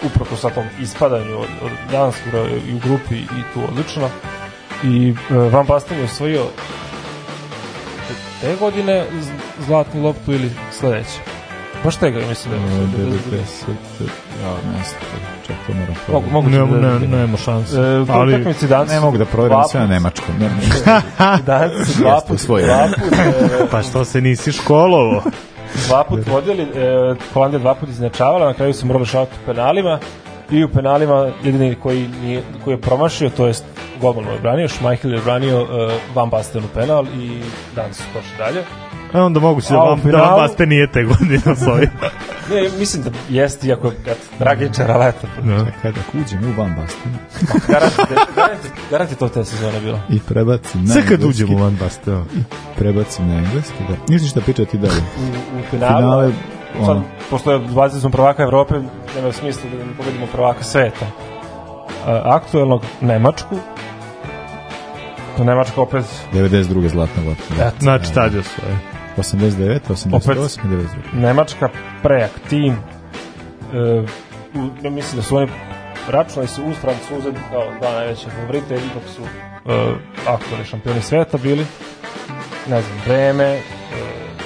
[0.06, 4.10] upravo sa tom ispadanju od, od je i u grupi i tu odlično.
[4.84, 6.44] I e, Van Basten je osvojio
[8.42, 9.06] te godine
[9.60, 11.37] zlatnu loptu ili sledeće.
[11.84, 12.84] Baš te ga, mislim da je.
[12.84, 13.72] Uh, da- da- 90,
[14.44, 15.02] ja ne znam,
[15.48, 16.72] čak to moram Mogu, provjeriti.
[16.72, 17.76] mogu Ne, ne, nema šanse.
[17.78, 20.36] E, Ali- utakmici Danci Ne mogu da provjerim sve na nemačkom.
[20.40, 21.02] Ne, ne.
[21.46, 25.24] Danci su dva put, dva put, e, Pa što se nisi školovo?
[25.88, 30.00] dva put vodili, e, Holandija dva put iznačavala, na kraju su morali šalati u penalima
[30.52, 33.63] i u penalima jedini koji, nije, koji je promašio, to jest
[34.02, 35.66] golman je branio, Schmeichel je branio e,
[36.16, 37.42] Van Basten u penal i
[37.76, 38.63] dan su prošli dalje.
[39.13, 41.89] E onda moguće da A u vam, da finalu- vam Baste nije te godine osvojio.
[42.52, 45.28] Ne, mislim da jeste, iako je eto, Dragića Raleta.
[45.43, 45.65] Da.
[45.65, 47.12] Čekaj da uđem u Van Basten
[47.67, 47.93] Garant,
[48.36, 48.60] garant,
[48.91, 50.00] garant je to te sezone bilo.
[50.10, 51.43] i prebacim na Sve kad engleski.
[51.43, 52.12] uđemo u Van Baste.
[52.12, 52.26] evo.
[52.78, 53.96] Prebacim na engleski, da.
[54.10, 54.93] Nisi šta pričati dalje.
[55.17, 55.24] U,
[55.60, 56.32] u finalu, Finale,
[56.86, 56.98] sad,
[57.30, 58.76] pošto je 20 smo prvaka Evrope,
[59.15, 61.06] nema smisla da ne pobedimo prvaka sveta.
[62.06, 63.56] A, aktuelnog Nemačku,
[65.38, 66.88] to Nemačka opet 92.
[66.89, 67.54] zlatna lopta.
[67.58, 67.63] Da.
[67.63, 67.76] Eto.
[67.80, 68.97] Znači, tad je sve.
[69.18, 70.38] 89, 88 Opet.
[70.58, 70.88] i 92.
[71.14, 71.70] Nemačka
[72.04, 74.04] prejak tim e,
[74.84, 75.48] mislim da su oni
[76.08, 79.22] računali su uz Francuze kao dva najveće favorite ipak su
[79.66, 79.94] e,
[80.28, 81.66] aktualni šampioni sveta bili
[82.68, 83.62] ne znam, Breme e,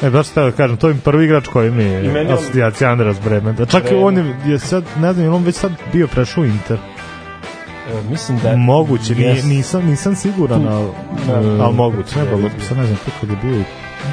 [0.04, 2.92] E, baš ste da kažem, to je prvi igrač koji mi I je on- asocijacija
[2.92, 3.56] Andras Bremen.
[3.56, 4.04] Da čak i Bremen.
[4.04, 6.78] on je, je sad, ne znam, on već sad bio prešao u Inter.
[6.78, 9.48] e, mislim da Moguće, jest.
[9.48, 10.88] nisam, nisam siguran, ali,
[11.28, 11.64] Da.
[11.64, 12.14] ali moguće.
[12.14, 13.64] Trebalo, sad ne znam, kad je bio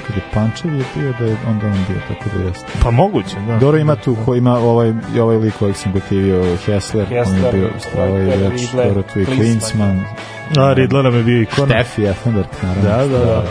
[0.06, 2.66] kad je Pančev je bio da je onda on bio tako da jeste.
[2.82, 3.58] Pa moguće, da.
[3.58, 7.54] Dobro ima tu ko ima ovaj ovaj lik kojeg sam gotivio Hessler, on je Hessler,
[7.54, 10.04] bio strava ovaj, igrač, dobro tu i Klinsmann.
[10.50, 11.66] Klinsman, A, Riedler nam je bio ikona.
[11.66, 12.88] Steffi Effenberg, naravno.
[12.88, 13.44] Da, da, da.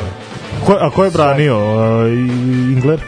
[0.65, 1.57] Ko, a ko je branio?
[1.57, 2.11] Uh,
[2.73, 3.01] Ingler?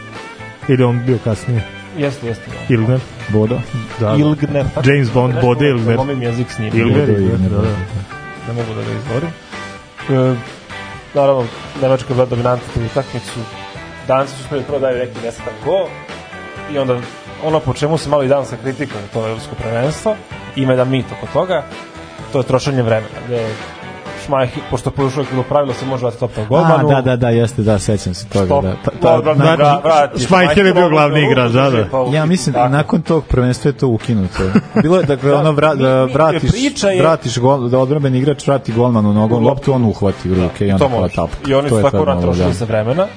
[0.68, 1.80] Ili on bio kasnije?
[1.98, 2.74] jeste, jeste da.
[2.74, 3.00] Ilgner?
[3.30, 3.60] Bodo.
[4.00, 4.16] Da.
[4.16, 5.98] Ilgner James Bond, Bode Ilgner.
[5.98, 7.68] Lomim jezik s njim Ilgner, Bodo Ilgner, Ilgner, da, da.
[8.48, 9.30] ne mogu da ga izgovorim
[10.10, 10.36] e,
[11.14, 11.46] naravno
[11.82, 13.40] Nemačka je bila dominantna u utakmicu.
[14.08, 15.90] Danci su uspeli prvo daju neki nesetan go
[16.72, 16.98] i onda
[17.44, 20.16] ono po čemu se malo i danska kritika to evropsko prvenstvo
[20.56, 21.64] ima jedan mit oko toga
[22.32, 23.48] to je trošenje vremena gde
[24.30, 27.16] Šmajhi, pošto po još uvijek bilo pravilo se može dati topta A, golmanu da, da,
[27.16, 28.46] da, jeste, da, sećam se toga.
[28.46, 28.74] Stop, Da.
[28.76, 31.86] Ta, ta, da, vra- vrati, je bio glavni igrač, da, da.
[31.92, 34.44] pa Ja mislim da nakon tog prvenstva je to ukinuto.
[34.82, 36.52] Bilo je dakle ono vra, da vratiš
[36.84, 40.72] je- vratiš gol da odbrambeni igrač vrati golmanu nogom loptu on uhvati u ruke i
[40.72, 41.50] onda to hvala tapka.
[41.50, 42.54] I oni su je tako natrošili da.
[42.54, 43.08] sa vremena,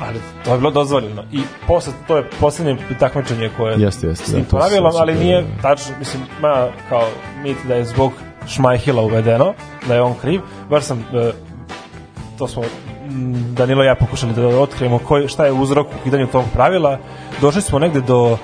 [0.00, 1.22] ali to je bilo dozvoljeno.
[1.32, 4.92] I posle, to je poslednje takmičenje koje Jeste, jeste, s da, tim to se pravilom,
[4.96, 5.62] ali nije da, da.
[5.62, 7.04] tačno, mislim, ma kao
[7.42, 8.12] mit da je zbog
[8.46, 9.54] Šmajhila uvedeno,
[9.88, 10.40] da je on kriv.
[10.70, 11.32] Baš sam, e,
[12.38, 12.62] to smo
[13.48, 16.98] Danilo i ja pokušali da otkrijemo koji, šta je uzrok u kidanju tog pravila.
[17.40, 18.38] Došli smo negde do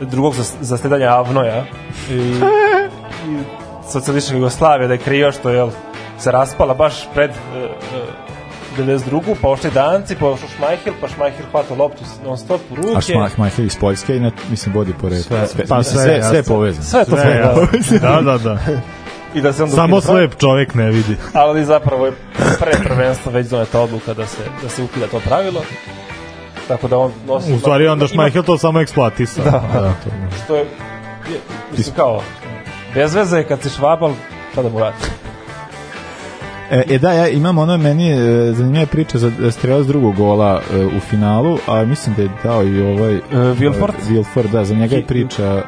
[0.00, 1.64] drugog zas- zasledanja Avnoja
[2.10, 3.38] i, i
[3.88, 5.66] socijalističke Jugoslavije da je krivo što je
[6.18, 7.68] se raspala baš pred e, e,
[8.78, 9.34] 92.
[9.42, 12.96] pa ošli danci, pa ošao Šmajhil, pa Šmajhil hvata loptu non stop u ruke.
[13.16, 15.22] A Šmajhel iz Poljske i na, mislim vodi po redu.
[15.22, 16.28] Sve- sve, pa sve, sve, sve, jasno.
[16.28, 16.84] sve je povezano.
[16.84, 17.20] Sve to Sve,
[17.82, 18.10] sve, ja.
[18.12, 18.58] da, da, da.
[19.34, 21.16] I da se onda Samo ukida slep čovjek ne vidi.
[21.32, 22.12] ali zapravo je
[22.58, 25.62] pre prvenstva već doneta odluka da se, da se ukida to pravilo.
[26.68, 27.52] Tako da on nosi...
[27.52, 29.44] U stvari onda Šmajhel to samo eksploatisao.
[29.44, 29.94] Da, da.
[30.44, 31.40] Što je, je
[31.76, 32.22] mislim kao,
[32.94, 34.12] bez veze je kad si švabal,
[34.52, 34.96] šta da mu radi?
[36.70, 40.60] E, e da, ja imam ono, meni je e, zanimljiva priča za strelac drugog gola
[40.72, 43.20] e, u finalu, a mislim da je dao i ovaj...
[43.32, 43.92] Wilford?
[44.00, 45.62] e, Wilford, da, za njega je priča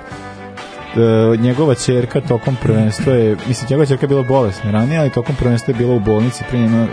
[0.97, 5.37] e, njegova ćerka tokom prvenstva je, mislim, njegova ćerka je bila bolesna ranije, ali tokom
[5.37, 6.89] prvenstva je bila u bolnici, prije njena e,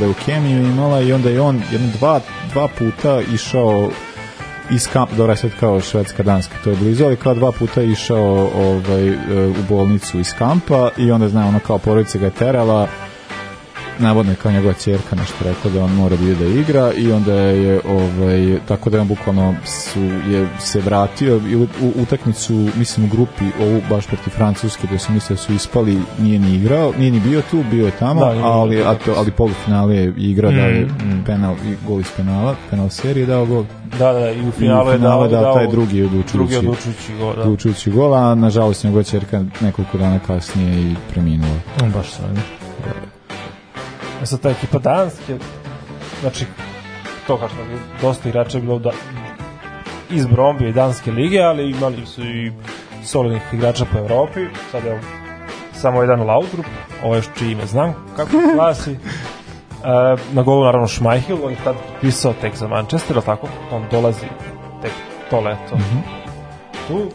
[0.00, 2.20] leukemiju imala i onda je on jedno dva,
[2.52, 3.90] dva puta išao
[4.70, 7.82] iz kamp, dobro je sad kao švedska danska, to je blizu, ali kao dva puta
[7.82, 9.14] išao ovaj, e,
[9.46, 12.88] u bolnicu iz kampa i onda zna ono kao porodica ga terala
[13.98, 17.12] navodno je kao njegova ćerka nešto rekla da on mora da ide da igra i
[17.12, 21.92] onda je ovaj tako da je on bukvalno su je se vratio i u, u
[22.02, 26.38] utakmicu mislim u grupi ovu baš protiv Francuske da su mislili da su ispali nije
[26.38, 29.30] ni igrao nije ni bio tu bio je tamo Da, bio ali a to, ali
[29.30, 30.54] polufinale je igrao Mm.
[30.56, 33.64] da je mm, penal i gol iz penala penal serije dao gol
[33.98, 37.34] Da, da, i u finalu je dao, je dao taj drugi odlučujući drugi odlučujući gol,
[37.34, 37.40] da.
[37.42, 41.58] odlučujući gol a nažalost njegova ćerka nekoliko dana kasnije i preminula
[41.94, 42.55] Baš sam.
[44.22, 45.38] E sad ta ekipa Danske,
[46.20, 46.46] znači,
[47.26, 48.90] to je dosta igrača je bilo da,
[50.10, 52.52] iz Brombije i Danske lige, ali imali su i
[53.04, 54.40] solidnih igrača po Evropi.
[54.70, 55.00] Sad je
[55.72, 56.66] samo jedan Laudrup,
[57.04, 58.90] ovo je čiji ime znam kako se glasi.
[58.92, 58.96] E,
[60.32, 63.48] na golu naravno Šmajhil, on je tad pisao tek za Manchester, ali tako?
[63.72, 64.26] On dolazi
[64.82, 64.92] tek
[65.30, 65.76] to leto.
[66.88, 67.08] Tu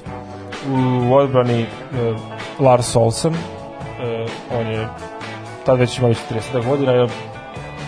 [0.70, 1.68] u odbrani e,
[2.60, 3.38] Lars Olsen, e,
[4.60, 4.61] on
[5.66, 6.18] tad već ima već
[6.54, 7.08] 30 godina, je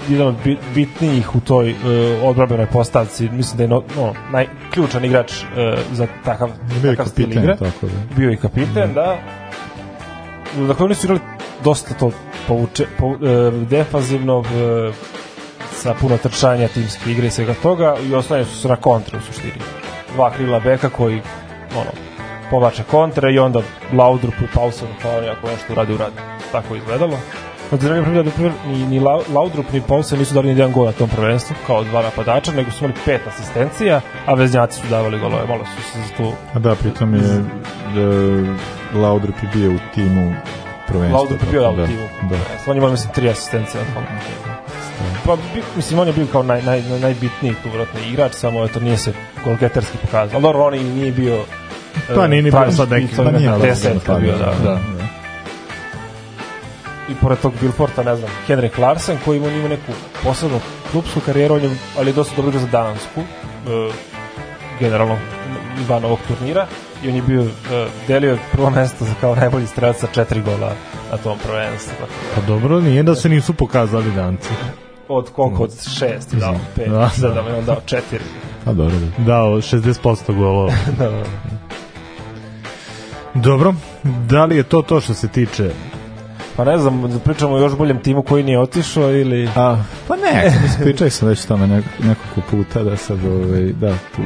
[0.09, 1.75] jedan od bit- bitnijih u toj e,
[2.23, 6.49] odbrambenoj postavci, mislim da je no, no, naj, ključan igrač e, za takav,
[6.81, 7.55] Bio takav stil igre.
[7.57, 8.15] tako da.
[8.15, 9.17] Bio i kapiten, da.
[10.67, 11.21] Dakle, oni su igrali
[11.63, 12.11] dosta to
[12.47, 14.91] povuče, po, e, defanzivno, e,
[15.71, 19.21] sa puno trčanja, timske igre i svega toga i osnovanje su se na kontre u
[19.21, 19.53] suštini.
[20.15, 21.21] Dva krila beka koji
[21.75, 21.91] ono,
[22.49, 23.61] povlače kontre i onda
[23.93, 26.15] Laudrup i Paulson pa oni ako nešto uradi, uradi.
[26.51, 27.17] Tako izgledalo.
[27.69, 30.91] Primjer, na primjer, ni, ni Lau- Laudrup ni Paulson nisu dali ni jedan gol na
[30.91, 35.47] tom prvenstvu, kao dva napadača, nego su imali pet asistencija, a veznjaci su davali golove.
[35.47, 40.33] Malo su se za tu A da, pritom je e, Laudrup je bio u timu
[40.87, 41.17] prvenstva.
[41.19, 42.07] Laudrup je bio tako u da, timu.
[42.29, 42.35] Da.
[42.67, 43.83] On je imao, mislim, tri asistencije.
[43.83, 44.03] na tom.
[45.25, 45.37] Pa,
[45.75, 48.97] mislim, on je bio kao naj, naj, naj, najbitniji tu, vjerojatno, igrač, samo eto, nije
[48.97, 49.13] se
[49.45, 50.35] golgeterski pokazao.
[50.35, 51.39] Ali dobro, on i nije bio...
[52.15, 54.53] Pa e, nije ni bio pravi sad neki- pa nije, desetka da, bio, da, da,
[54.63, 54.79] da.
[57.09, 59.91] I pored tog Bilforta, ne znam, Henrik Larsen, koji ima ima neku
[60.23, 60.59] posebnu
[60.91, 63.91] klubsku karijeru, on je, ali je dosta dobro za Dansku, e,
[64.79, 65.17] generalno
[65.89, 66.67] van ovog turnira,
[67.03, 67.47] i on je bio, e,
[68.07, 70.73] delio prvo mesto za kao najbolji strelac sa četiri gola
[71.11, 71.93] na tom prvenstvu.
[71.99, 74.49] Da- Pa dobro, nije da se nisu pokazali danci.
[75.07, 77.09] od koliko, od šest, dao pet, Da.
[77.09, 78.19] sedam, i on dao četiri.
[78.65, 79.23] Pa dobro, da.
[79.25, 79.93] Dao 60%
[80.29, 80.73] golova.
[80.89, 81.23] Da, da, da.
[83.35, 83.73] Dobro,
[84.03, 85.71] da li je to to što se tiče
[86.55, 89.49] Pa ne znam, da pričamo o još boljem timu koji nije otišao ili...
[89.55, 89.77] A,
[90.07, 94.21] pa ne, pričali sam već o tome nek, nekoliko puta da sad, ovaj, da, tu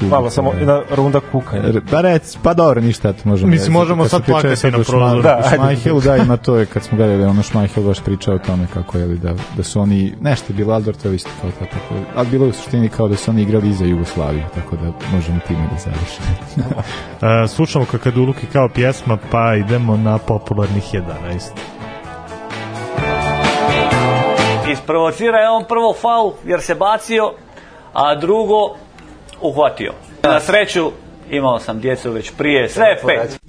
[0.00, 1.68] Malo, samo jedna runda kukanja.
[1.68, 3.50] R- Pa rec, pa dobro, ništa, eto, možemo.
[3.50, 5.22] Mislim, možemo sad plakati na prozoru.
[5.22, 5.56] Da, o ajde.
[5.56, 8.98] Šmajhelu, da, ima to je, kad smo gledali, ono Šmajhel baš pričao o tome kako
[8.98, 12.44] je, da, da su oni, nešto je bilo Aldortovo isto kao to, tako, ali bilo
[12.44, 15.78] je u suštini kao da su oni igrali iza Jugoslavije, tako da možemo time da
[15.78, 16.26] završimo.
[17.44, 21.02] E, slušamo Kakaduluki kao pjesma, pa idemo na popularnih 11.
[24.72, 27.32] Isprovocira je on prvo faul jer se bacio,
[27.92, 28.74] a drugo
[29.40, 29.92] uhvatio.
[30.22, 30.90] Na sreću
[31.30, 33.40] imao sam djecu već prije, sve je pet.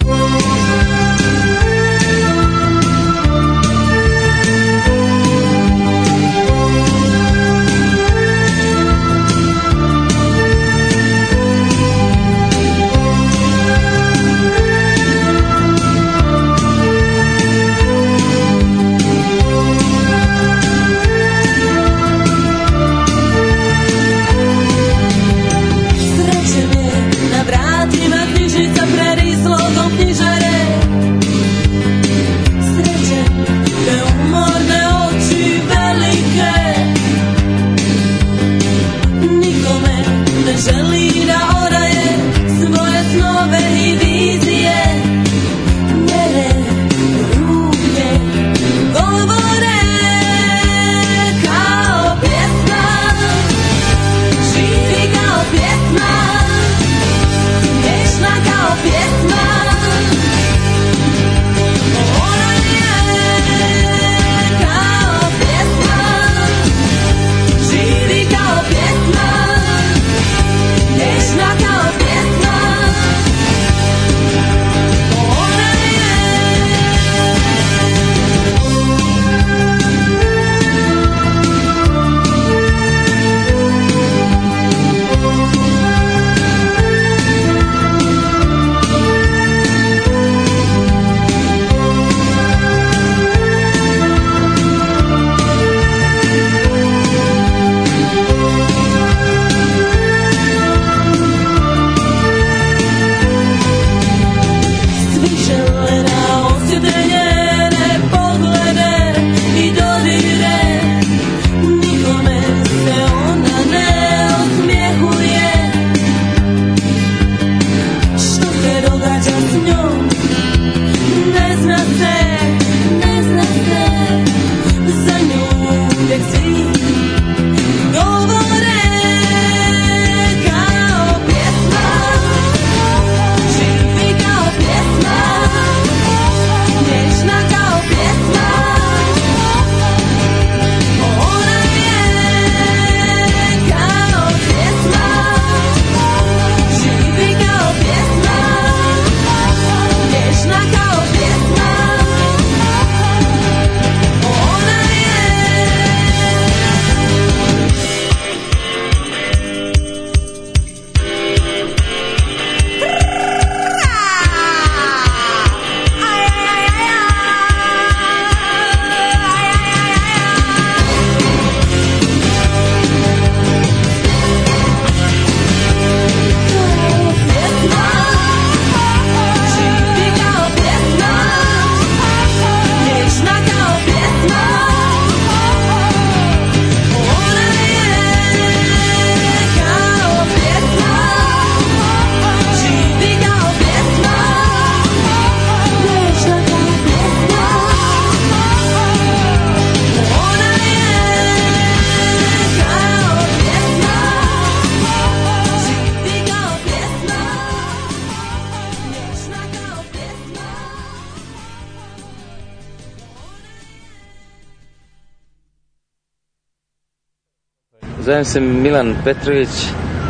[218.21, 219.49] Zovem se Milan Petrović,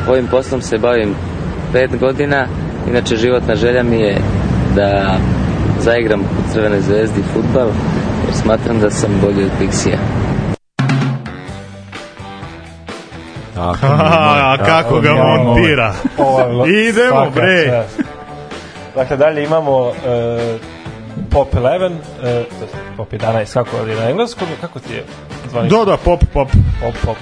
[0.09, 1.16] ovim poslom se bavim
[1.74, 2.47] pet godina.
[2.89, 4.18] Inače, životna želja mi je
[4.76, 5.18] da
[5.80, 7.68] zaigram u Crvenoj zvezdi futbal,
[8.26, 9.97] jer smatram da sam bolji od Pixija.
[13.55, 15.93] Tako, A, kako ga montira.
[16.89, 17.84] Idemo, bre.
[18.95, 20.57] Dakle, dalje imamo e,
[21.30, 25.03] Pop 11, e, to jest Pop 11, kako je na engleskom, kako ti je
[25.51, 25.78] zvanično?
[25.78, 26.49] Da, da, pop, pop.
[26.82, 27.18] Pop, pop.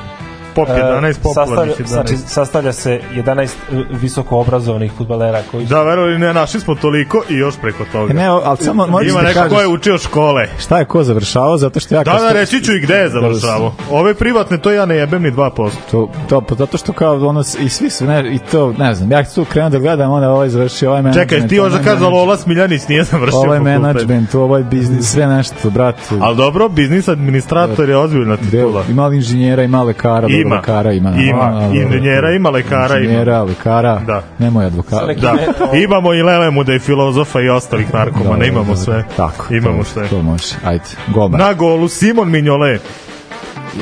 [0.60, 1.88] Pop 11, E, popularnih sastavlja, 11.
[1.88, 3.50] Znači, sastavlja se 11
[3.92, 8.14] visoko obrazovanih futbalera koji su Da, verovali ne, našli smo toliko i još preko toga.
[8.14, 10.48] Ne, ali samo možeš Ima da neko kažeš- ko je učio škole.
[10.60, 12.04] Šta je ko završavao, zato što ja...
[12.04, 13.74] Da, da, reći ću i gde je završavao.
[13.92, 15.70] Ove privatne, to ja ne jebem ni 2%.
[15.92, 19.12] To, to, pa zato što kao ono, i svi su, ne, i to, ne znam,
[19.12, 21.30] ja tu krenuo da gledam, onda ovaj završio, ovaj menadžment.
[21.30, 24.64] Čekaj, ti još da ovaj kažeš da menadžment, Lola Smiljanić nije završio Ovaj menadžment, ovaj
[24.64, 26.02] biznis, sve nešto, brate.
[26.22, 28.84] Ali dobro, biznis administrator je ozbiljna titula.
[28.90, 30.56] Ima li inženjera, ima lekara, dobro, Ima.
[30.56, 31.10] lekara ima.
[31.10, 31.70] Ima.
[31.74, 33.06] Inženjera ima, lekara ima.
[33.06, 34.24] Inženjera, lekara, Da.
[34.40, 35.14] nemoj advokata.
[35.14, 35.38] Da,
[35.78, 38.76] imamo i Lelemu da je filozofa i ostalih narkomana, imamo dobro.
[38.76, 39.04] sve.
[39.18, 39.54] Tako.
[39.54, 40.08] Imamo to, sve.
[40.08, 40.56] To može.
[40.66, 41.40] Ajde, golman.
[41.40, 42.80] Na golu Simon Mignole.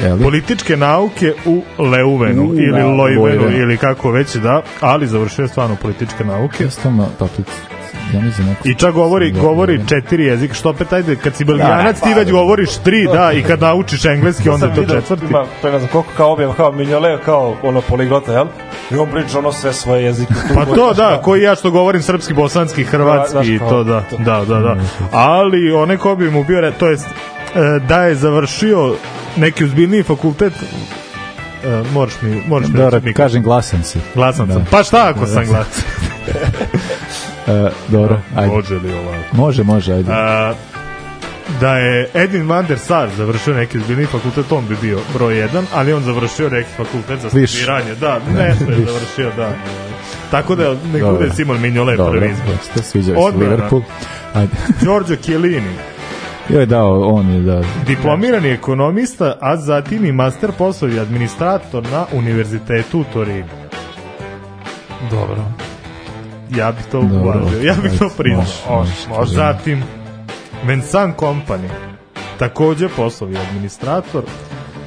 [0.03, 0.24] Je li?
[0.24, 5.47] Političke nauke u Leuvenu U, ili da, Lojvenu ili kako već da, ali završio je
[5.47, 6.55] stvarno političke nauke.
[6.59, 7.43] Jednostavno, pa tu,
[8.13, 8.61] ja mislim neko...
[8.69, 9.89] I čak govori, Da, govori da, da.
[9.89, 12.31] četiri jezika, što opet ajde, kad si belgijanac Da, ti pa, već da.
[12.33, 15.25] govoriš tri, da, i kad naučiš engleski onda je Sam to četvrti.
[15.29, 18.47] Ima, pre ne znam koliko kao objav, kao Mignole, kao ono poliglota, jel?
[18.91, 20.33] I on priča ono sve svoje jezike.
[20.55, 24.59] Pa to da, koji ja što govorim srpski, bosanski, hrvatski i to da, da, da,
[24.59, 24.75] da.
[25.11, 27.09] Ali onaj ko bi mu bio, to jest e,
[27.88, 28.95] da je završio
[29.35, 30.53] neki uzbiljniji fakultet,
[31.65, 33.23] e, moraš mi, moraš mi reći, Mika.
[33.23, 33.99] kažem glasan si.
[34.15, 34.63] glasan sam.
[34.63, 34.69] Da.
[34.71, 35.49] Pa šta ako Da, sam da.
[35.51, 35.83] glasan?
[37.47, 38.53] E, dobro, ajde.
[38.55, 39.23] Može li ovako?
[39.37, 40.11] Može, može, ajde.
[40.11, 40.53] A,
[41.61, 45.65] da je Edin van der Sar završio neki zbiljni fakultet, on bi bio broj jedan,
[45.73, 47.53] ali on završio neki fakultet za Više.
[47.53, 47.95] studiranje.
[47.95, 48.91] Da, nešto je Više.
[48.91, 49.51] završio, da.
[50.31, 51.17] Tako da nek Dobro.
[51.17, 52.55] bude Simon Mignolet Dobro, prvi izbor.
[52.71, 53.37] što sviđa mi se.
[53.37, 53.81] Liverpool.
[54.33, 54.51] Ajde.
[54.81, 55.73] Giorgio Chiellini,
[56.49, 57.61] Joj, dao, on je, da.
[57.87, 63.47] diplomirani ekonomista, a zatim i master poslovi administrator na univerzitetu u Torinu.
[65.11, 65.43] Dobro.
[66.55, 68.85] Ja bih to Dobro, uvažio, ja bih to priznao.
[69.09, 69.31] može.
[69.35, 69.83] Zatim,
[70.65, 71.69] Vincent Company,
[72.39, 74.23] takođe poslovi administrator,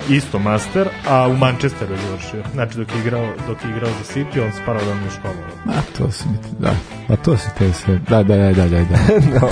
[0.08, 2.42] isto master, a u Manchesteru je završio.
[2.52, 5.78] Znači dok je igrao, dok je igrao za City, on da mu je školovao.
[5.78, 6.74] A, to su mi, da.
[7.08, 7.98] A to su te sve.
[8.08, 8.78] Da, da, da, da, da.
[9.40, 9.48] da.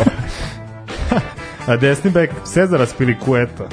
[1.72, 3.64] A desni bek Cezara Spilicueta,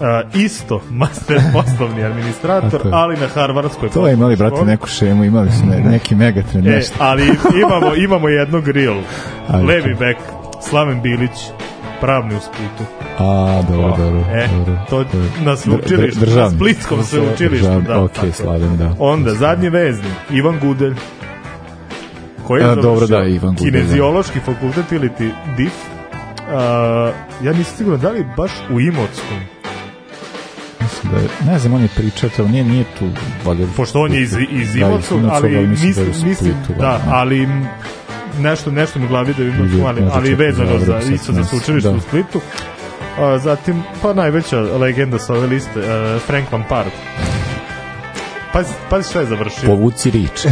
[0.00, 4.86] a, isto master poslovni administrator, A to ali na Harvardskoj To je imali, brate, neku
[4.86, 6.94] šemu, imali su ne, neki megatren, E, nešto.
[6.98, 7.22] ali
[7.62, 8.64] imamo, imamo jednog.
[9.48, 9.66] Ajde.
[9.66, 10.16] Levi bek,
[10.60, 11.32] Slaven Bilić,
[12.00, 12.84] pravni u Splitu.
[13.18, 14.76] A, dobro, dobro, E, dobro.
[14.90, 15.06] to je
[15.40, 18.02] na sveučilištu, dr- na Splitskom sveučilištu, da.
[18.02, 18.32] ok, tako.
[18.32, 18.94] slaven, da.
[18.98, 20.94] Onda, zadnji vezni, Ivan Gudelj,
[22.46, 23.78] koji je E, završio dobro, da, Ivan Gudelj, da.
[23.78, 25.72] kineziološki fakultet ili ti DIF.
[26.50, 27.10] A,
[27.42, 29.38] ja nisam siguran da li baš u Imotskom,
[30.88, 33.08] Mislim da je, ne znam, on je pričao, to nije, nije tu,
[33.44, 33.66] valjda.
[33.76, 36.86] pošto on je iz, iz Da, Imotskog, Imotskog, ali mislim mislim, da mislim, Splitu, da,
[36.86, 37.02] da.
[37.08, 37.48] ali
[38.38, 41.44] nešto, nešto mi u glavi da je u Imotskom, ali, ali vezano za, isto za
[41.44, 41.96] sveučilište da.
[41.96, 42.40] u Splitu.
[43.18, 46.90] A, zatim, pa najveća legenda sa ove liste, uh, Frank Lampard.
[48.52, 49.68] Pazi, pazi šta je završio.
[49.68, 50.46] Povuci rič.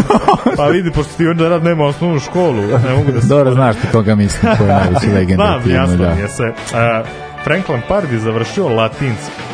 [0.56, 3.26] Pa vidi, pošto ti onda rad nema osnovnu školu, ne mogu da se...
[3.26, 5.58] Dobro, znaš ti koga mislim, ko je najveći legenda.
[5.64, 6.10] Znam, jasno da.
[6.10, 6.42] je se.
[6.42, 7.08] Uh,
[7.44, 9.51] Frank Lampard je završio latinski.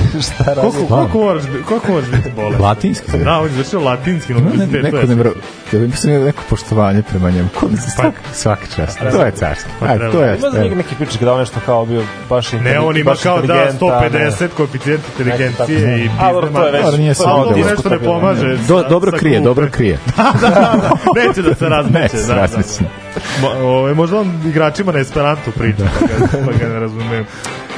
[0.26, 0.60] Šta radi?
[0.60, 2.60] Koliko, koliko, moraš, bi- koliko moraš biti bolan?
[2.60, 3.18] Latinski?
[3.18, 4.84] Da, on je završio latinski na Ne, univerzitetu.
[4.86, 5.30] neko ne mro,
[5.72, 7.48] ja mislim da je neko poštovanje prema njemu.
[7.50, 8.98] Ko, svaka, svaka čast.
[8.98, 9.32] Pa, To je
[9.80, 10.36] pa Ajde, to je.
[10.38, 13.20] Ima za njega neki pričak da on nešto kao bio baš Ne, on ima baš
[13.20, 17.22] kao da inteligentan, 150 koeficijent inteligencije i A, dobro, to je već- Dobro, nije to
[17.26, 18.56] Ali da je nešto ne pomaže.
[18.58, 19.98] Do, dobro krije, dobro krije.
[20.16, 22.16] da, da, da, neće da se razmeće.
[22.16, 22.34] da, da, da.
[22.34, 22.84] razmeće.
[23.40, 27.26] Mo, ove, možda on igračima na Esperantu priča, pa, ga, pa ga ne razumem.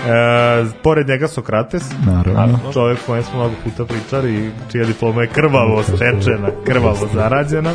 [0.06, 2.58] E, pored njega Sokrates, Naravno.
[2.72, 7.70] čovjek kojem smo mnogo puta pričali i čija diploma je krvavo stečena, krvavo zarađena.
[7.70, 7.74] E,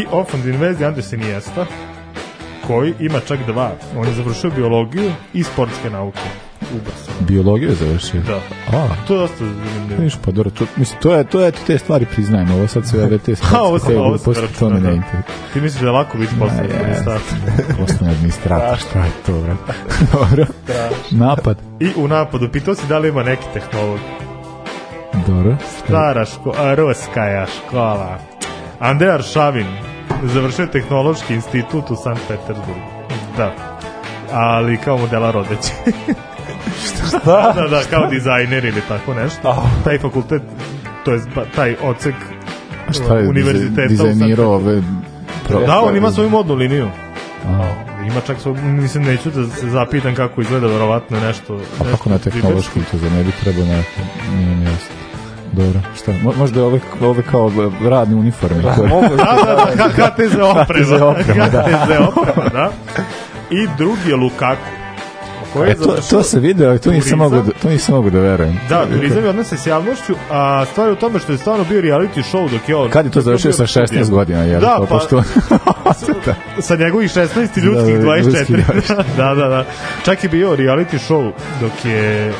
[0.00, 1.66] I ofenzivni vezi Andres Iniesta,
[2.66, 3.70] koji ima čak dva.
[3.96, 6.78] On je završio biologiju i sportske nauke u.
[7.24, 8.20] Biologiju je završio.
[8.20, 8.40] Da.
[8.78, 10.02] A, To je dosta zanimljivo.
[10.02, 13.04] Viš, pa dobro, to, mislim, to je, to je, te stvari priznajemo, ovo sad sve
[13.04, 15.22] ove te Ha, ovo stvari, se, ovo me računa, ne da.
[15.52, 16.76] Ti misliš da je lako biti poslovni je.
[16.76, 17.38] administrator?
[17.80, 19.58] Poslovni administrator, šta je to, brat?
[20.12, 20.46] Dobro.
[21.10, 21.58] Napad.
[21.80, 23.98] I u napadu, pitao si da li ima neki tehnolog.
[25.26, 25.56] Dobro.
[25.84, 28.18] Stara škola, ruskaja škola.
[28.80, 29.66] Andrej Aršavin,
[30.22, 32.80] završio je tehnološki institut u Sankt Petersburgu.
[33.36, 33.54] Da.
[34.32, 35.72] Ali kao modela rodeći.
[37.08, 37.52] Šta?
[37.52, 39.64] Da, da, kao dizajner ili tako nešto.
[39.84, 40.42] Taj fakultet,
[41.04, 41.20] to je
[41.56, 42.14] taj odsek
[42.88, 44.82] A šta je univerziteta dizajnirao ove...
[45.48, 46.88] pro- Da, on ima svoju modnu liniju.
[47.44, 47.64] Aha.
[48.02, 51.54] Ima čak svoj, mislim, neću da se zapitam kako izgleda, verovatno je nešto...
[51.80, 53.90] A kako na tehnološkom to za ne bi trebao neko,
[54.30, 54.94] nije mi jasno.
[55.52, 57.50] Dobro, šta, mo- možda je ove, ove kao
[57.82, 58.62] radne uniforme.
[58.76, 59.14] koje- Da,
[59.46, 60.64] da, da, HTZ oprema.
[60.78, 61.62] HTZ oprema, da.
[61.62, 62.70] HTZ oprema, da.
[63.50, 64.62] I drugi je Lukaku.
[65.58, 68.60] Koji E, to, to se video, to nisam mogu da, to nisam mogu da verujem.
[68.68, 71.80] Da, turizam je odnose s javnošću, a stvar je u tome što je stvarno bio
[71.82, 72.90] reality show dok je on...
[72.90, 74.60] Kad je to završio sa 16 godina, jel?
[74.60, 75.22] Da, To, pa, pošto-
[76.60, 78.96] sa njegovih 16 i ljudskih Da, da, ljudskih 24.
[79.16, 79.64] da, da, da.
[80.04, 82.32] Čak je bio reality show dok je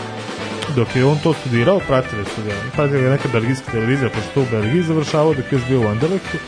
[0.77, 4.41] dok je on to studirao, pratili su ga, pratili ga neka belgijska televizija, pošto to
[4.41, 6.39] u Belgiji završavao, dok je još bio u Anderlechtu.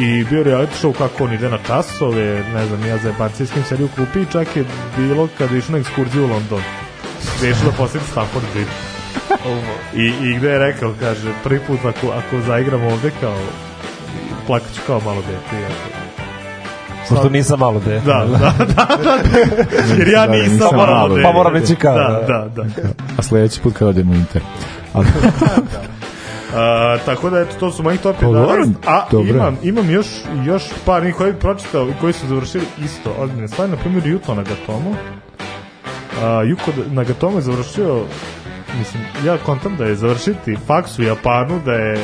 [0.00, 2.24] I bio reality show kako on ide na časove,
[2.54, 4.64] ne znam, ja za s kim sedi u klupi, i čak je
[4.96, 6.62] bilo kada išao na ekskurziju u London.
[7.38, 8.70] Gde išao da posjeti Stafford Bridge.
[9.94, 13.36] I, I gde je rekao, kaže, prvi put ako, ako zaigram ovde kao
[14.46, 15.62] plakaću kao malo dete.
[15.62, 16.00] iako-
[17.08, 18.06] Pošto nisam malo dete.
[18.06, 18.86] Da, da, da, da.
[19.98, 21.22] Jer ja Da, da, nisam, nisam malo malo dete.
[21.22, 22.48] Pa moram reći kao, Da, da.
[22.54, 22.88] da, da.
[23.18, 24.42] A sledeći put kad odem u Inter.
[24.94, 25.06] Ali,
[26.54, 29.28] A, tako da eto to su moji top Pa 11 dobro, a dobro.
[29.34, 30.06] imam imam još
[30.46, 34.34] još par njih koji pročitao i koji su završili isto ozbiljne stvari na primjer Yuto
[34.34, 34.94] Nagatomo
[36.22, 38.02] a, Yuko Nagatomo je završio
[38.78, 41.98] mislim ja kontam da je završiti faks u Japanu da je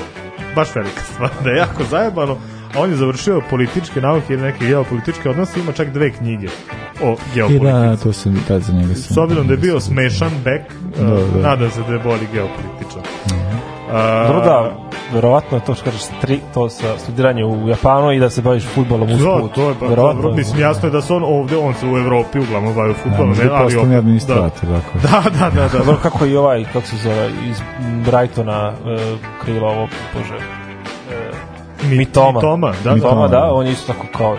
[0.55, 2.37] baš velika stvar da je jako zajebano
[2.75, 6.47] a on je završio političke nauke ili neke geopolitičke odnose ima čak dve knjige
[7.03, 9.15] o I geopolitici da, to sam, tad za njega sam.
[9.15, 10.63] S obzirom da je bio smešan bek,
[10.99, 11.49] Da, da.
[11.49, 13.03] nadam se da je bolji geopolitičan.
[13.25, 13.66] Uh,
[14.27, 14.71] Dobro da,
[15.13, 18.65] verovatno je to što kažeš stri, to sa studiranje u Japanu i da se baviš
[18.65, 19.53] futbolom uz Da, put.
[19.53, 20.37] to je pa Verovatno dobro.
[20.37, 23.29] Mislim, jasno je da se on ovde, on se u Evropi uglavnom bavi Da, futbolom.
[23.29, 24.99] možda ne, ali postane opet- administrator, tako.
[25.05, 25.79] Da, da, da, da.
[25.79, 27.61] Dobro kako i ovaj, kako se zove, iz
[28.05, 29.01] Brightona uh,
[29.41, 31.37] krilo ovo, bože, uh,
[31.83, 32.33] Mi- Mitoma.
[32.33, 32.95] Mitoma, da.
[32.95, 34.37] Mitoma, da, on je isto tako kao,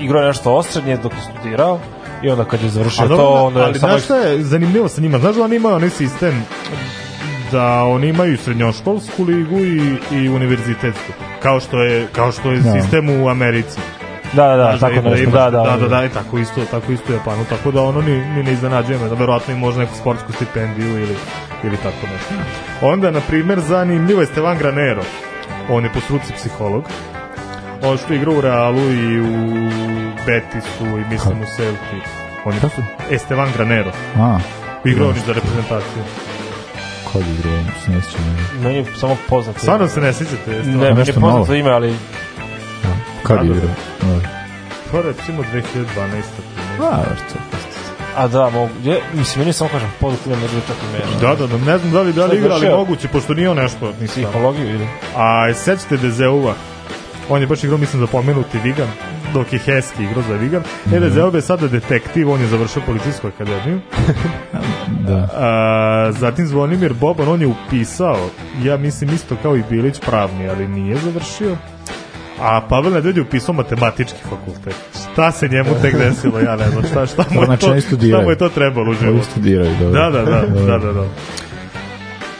[0.00, 1.78] igrao je nešto osrednje dok je studirao
[2.22, 3.90] i onda kad je završio A to, onda je ali samo...
[3.90, 5.18] znaš šta je zanimljivo sa njima?
[5.18, 6.44] Znaš da oni imaju onaj sistem
[7.52, 9.80] da oni imaju srednjoškolsku ligu i,
[10.12, 11.12] i univerzitetsku.
[11.42, 12.72] Kao što je, kao što je Da.
[12.72, 13.78] sistem u Americi.
[14.32, 15.62] Da, da, da, Znaš, tako ima- nešto, imaš- da, da.
[15.62, 18.42] da, da, da, i tako isto, tako isto u Japanu, tako da ono ni, ni
[18.42, 21.16] ne iznenađuje me, da verovatno i može neku sportsku stipendiju ili,
[21.64, 22.34] ili tako nešto.
[22.82, 25.02] Onda, na primer, zanimljivo je Stevan Granero,
[25.68, 26.84] on je po struci psiholog,
[27.82, 29.70] on što igra u Realu i u
[30.26, 32.00] Betisu i mislim u Celti.
[32.44, 32.60] On je
[33.10, 34.38] Estevan Granero, A,
[34.84, 36.02] igrao on za reprezentaciju.
[37.16, 38.62] Kod igrao, se ne sjećam.
[38.62, 39.58] Meni je samo poznato.
[39.58, 40.50] Stvarno se ne sjećate?
[40.50, 41.54] Ne, meni je poznato novo.
[41.54, 41.94] ime, ali
[43.22, 43.70] Kad Da, da, igrao?
[44.02, 44.28] Da.
[44.92, 45.84] Pa recimo 2012.
[46.80, 47.38] A, što?
[48.16, 51.20] A da, mogu, je, mislim, meni je samo kažem, poznato ime, ne bi čak ime.
[51.20, 52.76] Da, da, da, ne znam da li da li je igra, ali završio?
[52.76, 53.92] moguće, pošto nije on nešto.
[54.00, 54.22] Nisam.
[54.22, 54.86] Psihologiju ili?
[55.16, 56.54] A sećate Dezeuva?
[57.28, 58.88] On je baš igrao, mislim, za pomenuti Vigan,
[59.34, 60.62] dok je Heski igrao za Vigan.
[60.92, 63.80] E, Dezeuv je sada detektiv, on je završio policijsku akademiju.
[65.00, 65.28] Da.
[65.34, 68.16] A, zatim Zvonimir Boban, on je upisao,
[68.62, 71.56] ja mislim isto kao i Bilić pravni, ali nije završio.
[72.40, 74.74] A Pavel Nedved je upisao matematički fakultet.
[75.12, 78.20] Šta se njemu tek desilo, ja ne znam šta, šta mu je Znači, to, šta
[78.22, 79.24] mu je to trebalo u životu.
[79.30, 80.00] studiraju, dobro.
[80.00, 81.04] Da, da, da, da, da, da.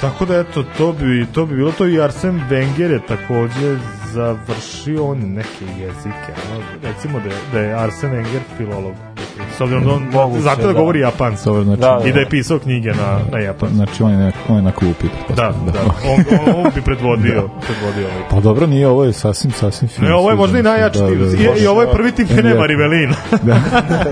[0.00, 3.76] Tako da eto, to bi, to bi bilo to i Arsen Wenger je takođe
[4.16, 8.94] završio on neke jezike, ono, recimo da je, da je Arsen Wenger filolog.
[9.56, 10.72] S obzirom da on, Moguće, zato da, da.
[10.72, 11.48] govori japanski.
[11.64, 12.08] Znači, Da, da.
[12.08, 13.76] I da je pisao knjige na, na japanskom.
[13.76, 15.06] Znači, on je, na, on je na klupi.
[15.06, 18.28] Da, pretpostavljam, da, on, on, on bi predvodio, predvodio ovaj.
[18.30, 20.08] Pa dobro, nije, ovo je sasvim, sasvim fino.
[20.08, 20.68] Ne, ovo je možda i se.
[20.68, 21.18] najjači Da, tim.
[21.18, 21.36] da, da.
[21.36, 22.66] I, I ovo je prvi tim nema Ja.
[22.66, 23.14] Rivelina.
[23.42, 23.60] da.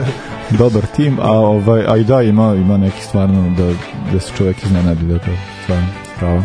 [0.59, 3.73] Dobar tim, a, ovaj, a i da, ima, ima neki stvarno da,
[4.13, 5.31] da se čovjek iznenadi da je to
[5.63, 5.87] stvarno
[6.19, 6.43] pravo.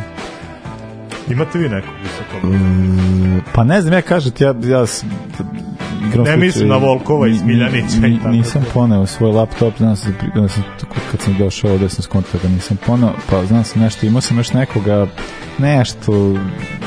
[1.30, 2.52] Imate vi nekog visokog?
[2.54, 4.86] Mm, pa ne znam, ja kažem ti, ja, ja
[6.08, 9.90] igram Ne mislim na Volkova i ni- Smiljanića i ni- Nisam poneo svoj laptop, znam
[10.36, 13.82] da sam tako kad sam došao ovde sam skontao da nisam poneo, pa znam sam
[13.82, 15.08] nešto, imao sam još nekoga,
[15.58, 16.36] nešto,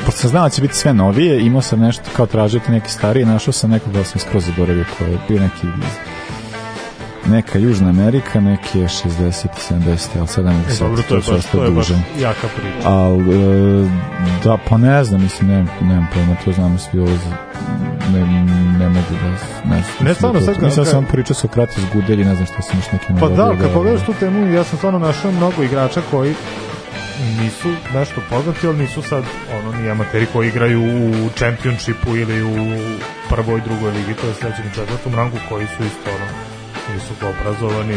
[0.05, 3.25] pošto sam znao da će biti sve novije, imao sam nešto kao tražiti neki stariji,
[3.25, 6.12] našao sam nekoga, ali sam skroz zaboravio ko je bio neki iz
[7.25, 11.21] neka Južna Amerika, neki je 60 i 70, ali sada ne sad, dobro, to je
[11.31, 11.87] baš, to je baš
[12.19, 12.89] jaka priča.
[12.89, 13.35] Ali,
[13.83, 13.89] e,
[14.43, 17.09] da, pa ne znam, mislim, nemam, nemam pojma, to znamo svi ovo,
[18.13, 18.25] ne,
[18.79, 19.29] ne mogu da,
[19.75, 20.07] ne znam.
[20.07, 23.05] Ne, stvarno, da sad da sam pričao Sokrates Gudelji, ne znam što sam još neki
[23.19, 26.33] Pa da, kad pogledaš tu temu, ja sam stvarno našao mnogo igrača koji
[27.41, 29.23] nisu nešto poznati, ali nisu sad
[29.59, 32.55] ono ni amateri koji igraju u čempionšipu ili u
[33.29, 36.52] prvoj, drugoj ligi, to je sledećem i četvrtom rangu, koji su isto ono,
[36.93, 37.95] visoko obrazovani,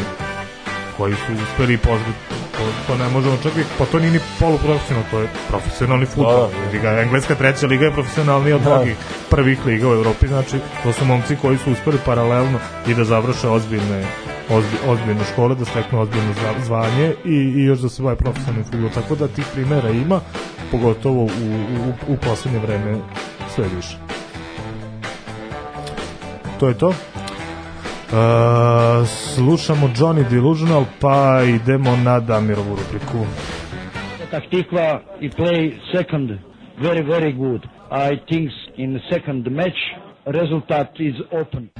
[0.96, 2.18] koji su uspeli pozbiti
[2.52, 6.48] to, to ne možemo čak i, pa to nije ni poluprofesionalno, to je profesionalni futbol.
[6.48, 6.70] Da.
[6.72, 8.74] Liga, engleska treća liga je profesionalnija od Da.
[8.74, 8.96] mnogih
[9.30, 13.48] prvih liga u Evropi, znači to su momci koji su uspeli paralelno i da završe
[13.48, 14.04] ozbiljne
[14.50, 18.64] ozbi, ozbiljne škole, da steknu ozbiljno zva- zvanje i, i još da se bave profesionalnim
[18.64, 18.90] futbolom.
[18.90, 20.20] Tako da tih primera ima,
[20.70, 22.98] pogotovo u, u, u poslednje vreme
[23.54, 23.96] sve više.
[26.60, 26.92] To je to.
[28.06, 33.26] Uh, slušamo Johnny Delusional pa idemo na Damirovu rubriku.
[34.30, 36.30] Taktikva i play second
[36.78, 37.66] very very good.
[37.90, 39.78] I think in the second match
[40.26, 41.70] result is open.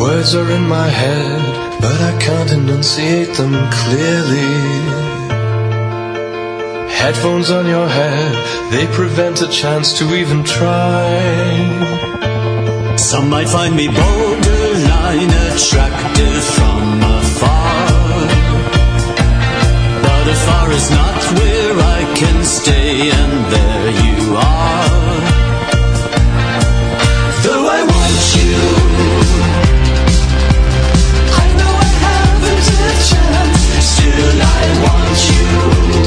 [0.00, 1.42] Words are in my head,
[1.80, 5.05] but I can't enunciate them clearly.
[6.98, 11.06] Headphones on your head, they prevent a chance to even try.
[12.96, 18.26] Some might find me borderline attractive from afar.
[20.02, 25.20] But afar is not where I can stay, and there you are.
[27.44, 28.56] Though I want you,
[31.44, 33.60] I know I haven't a chance.
[33.92, 36.05] Still, I want you.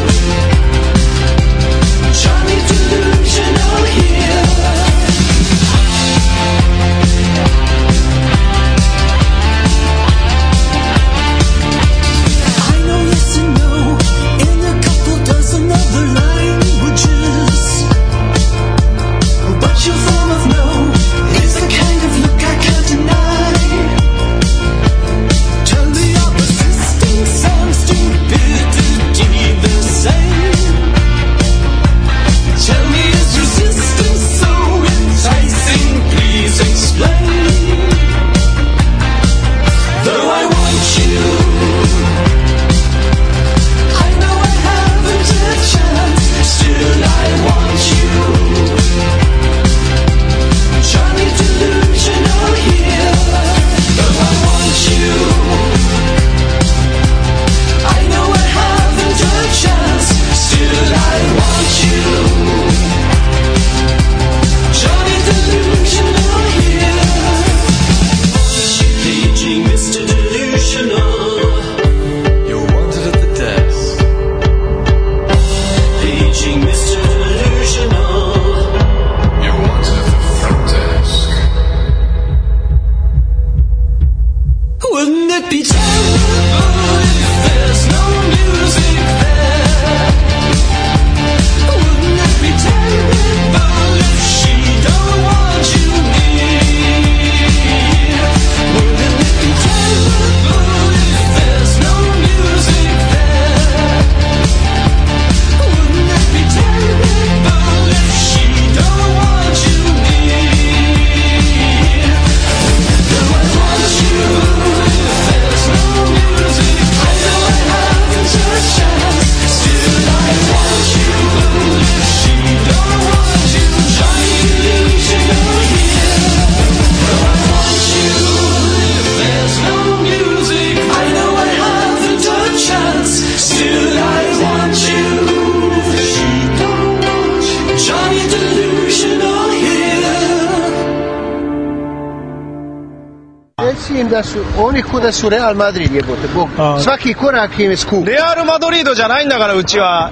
[145.09, 146.49] oni ko da su Real Madrid jebote, Bog.
[146.81, 148.07] Svaki korak im je skup.
[148.07, 150.11] レアル・マドリードじゃないんだからうちは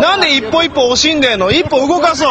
[0.00, 2.26] なんで一歩一歩惜しんでんの一歩動かそ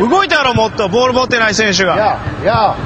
[0.00, 2.76] う動いたやろもっとボール持ってない選手が Ja,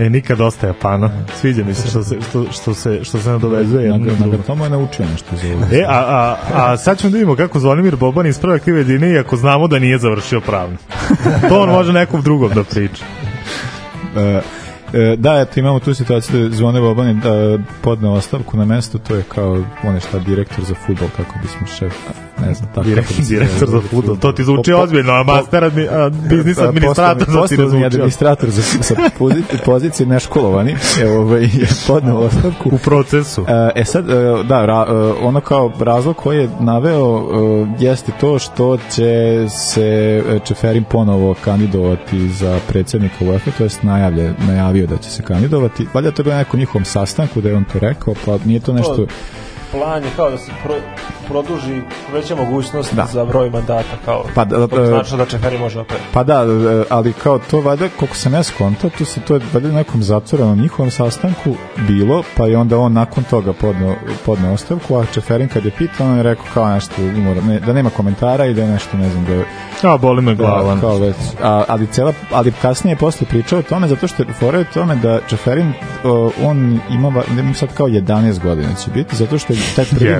[0.00, 1.10] E, nikad dosta Japana.
[1.40, 4.30] Sviđa mi se što se, što, što se, što se nadovezuje jedno na drugo.
[4.30, 5.64] Nagatomo je naučio nešto za ovo.
[5.72, 9.18] E, a, a, a sad ćemo da vidimo kako Zvonimir Boban ispravlja krive jedine i
[9.18, 10.76] ako znamo da nije završio pravno.
[11.48, 13.04] To on može nekom drugom da priča.
[14.16, 14.42] E, e,
[15.17, 18.97] da, eto, imamo tu situaciju da je Zvone Boban je da podneo ostavku na mesto,
[18.97, 19.51] to je kao,
[19.83, 21.93] on je šta, direktor za futbol, kako bismo šef,
[22.39, 22.87] ne znam, tako.
[22.87, 25.83] Direkt- kako bi se- direktor za fudbal, to ti zvuči Po- ozbiljno, a master admi,
[25.83, 27.85] a, biznis a, administrator poslovni- za ti ne zvuči.
[27.85, 31.49] administrator za, sa pozicije, pozicije neškolovani, evo, ovaj, je
[31.87, 32.69] podneo ostavku.
[32.71, 33.45] U procesu.
[33.75, 34.13] E sad, e,
[34.43, 37.23] da, ra, e, ono kao razlog koji je naveo e,
[37.79, 39.83] jeste to što će se
[40.27, 44.33] e, Čeferin ponovo kandidovati za predsjednika UEFA, to jest najavlje,
[44.75, 45.87] najavio da će se kandidovati.
[45.93, 48.59] Valjda to je bilo na nekom njihovom sastanku da je on to rekao, pa nije
[48.59, 49.07] to nešto...
[49.77, 50.75] plan je kao da se pro,
[51.27, 51.81] produži
[52.13, 53.05] veća mogućnost Da.
[53.13, 56.33] za broj mandata kao Pa da, to e, značilo da Čeferi može opet Pa da,
[56.33, 59.75] e, ali kao to valjda, koliko sam ja skonta, tu se to je valjda na
[59.75, 61.55] nekom zatvorenom njihovom sastanku
[61.87, 63.95] bilo, pa je onda on nakon toga podneo,
[64.25, 67.73] podneo ostavku, a Čeferin kad je pitao, on je rekao kao nešto, mora, ne, da
[67.73, 69.45] nema komentara i da je nešto, ne znam, da je
[69.83, 70.75] A, boli me glava.
[70.75, 71.15] Da, kao već.
[71.43, 74.95] A, ali, cela, ali kasnije je posle pričao o tome zato što je o tome
[74.95, 75.73] da Čeferin
[76.03, 80.15] o, on ima ne, sad kao 11 godina će biti zato što je taj prvi.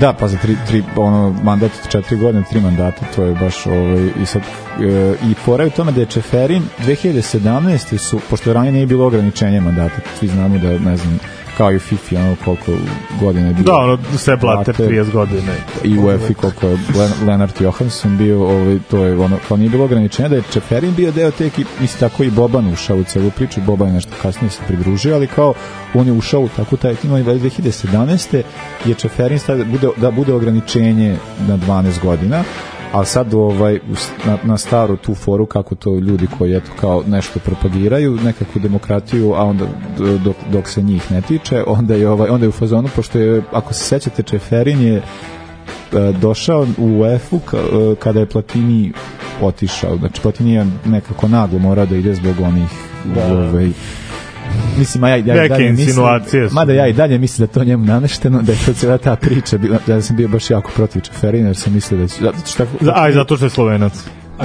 [0.00, 3.66] Da, pa za tri, tri ono, mandat od četiri godine, tri mandata, to je baš
[3.66, 7.98] ovaj, i sad e, i fora je u tome da je Čeferin 2017.
[7.98, 11.18] su, pošto ranije nije bilo ograničenje mandata, svi znamo da, ne znam,
[11.56, 12.72] kao i u FIFA, ono koliko
[13.20, 13.64] godina je bilo.
[13.64, 15.52] Da, ono, sve plate 30 godina.
[15.84, 19.70] I u EFI koliko je Len- Lennart Johansson bio, ovaj, to je ono, kao nije
[19.70, 23.04] bilo ograničenja da je Čeferin bio deo te ekipe, isto tako i Boban ušao u
[23.04, 25.54] celu priču, Boban je nešto kasnije se pridružio, ali kao
[25.94, 28.42] on je ušao u takvu taj tim, ali 2017.
[28.84, 31.16] je Čeferin stavio da bude, da bude ograničenje
[31.48, 32.44] na 12 godina,
[32.92, 33.78] a sad ovaj
[34.26, 39.32] na, na staru tu foru kako to ljudi koji eto kao nešto propagiraju nekakvu demokratiju
[39.34, 39.64] a onda
[40.24, 43.42] dok, dok se njih ne tiče onda je ovaj onda je u fazonu pošto je
[43.52, 45.02] ako se sećate Čeferin je e,
[46.20, 48.92] došao u UEFA-u ka- e, kada je Platini
[49.42, 52.70] otišao znači Platini je nekako naglo morao da ide zbog onih
[53.14, 53.26] Da.
[53.34, 53.70] ovaj,
[54.78, 56.06] Mislim, a ja, i- Neke dalje mislim,
[56.52, 59.58] mada ja i dalje mislim da to njemu namešteno, da je to cijela ta priča,
[59.58, 62.14] bila, da sam bio baš jako protiv Čeferina, jer sam mislio da će...
[62.20, 63.92] Zato što, Za- A i zato što je slovenac.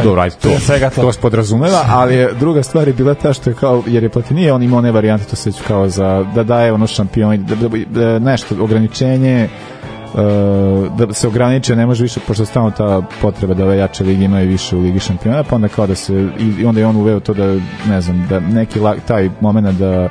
[0.03, 1.01] Dobro, ajde, to, svega to.
[1.01, 4.09] to se podrazumeva, ali je, druga stvar je bila ta što je kao, jer je
[4.09, 7.67] Platini, on imao one varijante, to se kao za, da daje ono šampion, da, da,
[7.91, 9.49] da, nešto, ograničenje,
[10.97, 14.49] da se ograniče, ne može više, pošto stalno ta potreba da ove jače ligi imaju
[14.49, 17.33] više u ligi šampiona, pa onda kao da se, i, onda je on uveo to
[17.33, 17.55] da,
[17.89, 20.09] ne znam, da neki la, taj moment da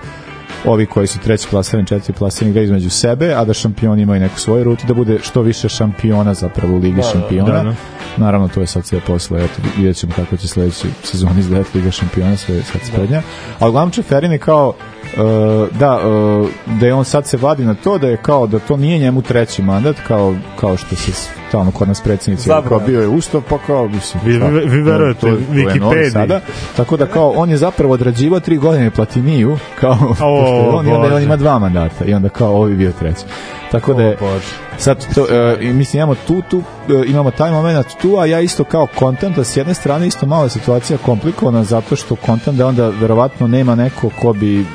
[0.65, 4.39] ovi koji su treći plasirani, četiri plasirani igraju između sebe, a da šampioni imaju neku
[4.41, 7.53] svoju rutu, da bude što više šampiona zapravo u ligi Da, da, šampiona.
[7.53, 7.75] da, da.
[8.17, 11.91] Naravno, to je sad sve posle, eto, vidjet ćemo kako će sledeće sezoni izgledati Liga
[11.91, 13.23] šampiona, sve je sad sprednja.
[13.59, 14.73] Ali uglavnom Čeferin je kao,
[15.71, 16.49] da, uh,
[16.81, 19.23] da je on sad se vadi na to, da je kao, da to nije njemu
[19.23, 21.13] treći mandat, kao, kao što se
[21.49, 24.83] stalno kod nas predsjednici kao bio je ustav, pa kao, mislim, Vi- šta, vi- vi
[24.83, 26.13] verujete to Wikipediji.
[26.13, 26.41] sada.
[26.77, 31.15] Tako da kao, on je zapravo odrađivao tri godine Platiniju, kao, je on, i onda
[31.17, 33.21] on ima dva mandata, i onda kao, ovi bio treći.
[33.71, 34.17] Tako da je,
[34.79, 38.41] Sad to, e, i mislim imamo tu, tu e, imamo taj moment tu, a ja
[38.41, 42.59] isto kao kontent, da s jedne strane isto malo je situacija komplikovana zato što kontent
[42.59, 44.67] da onda verovatno nema neko ko bi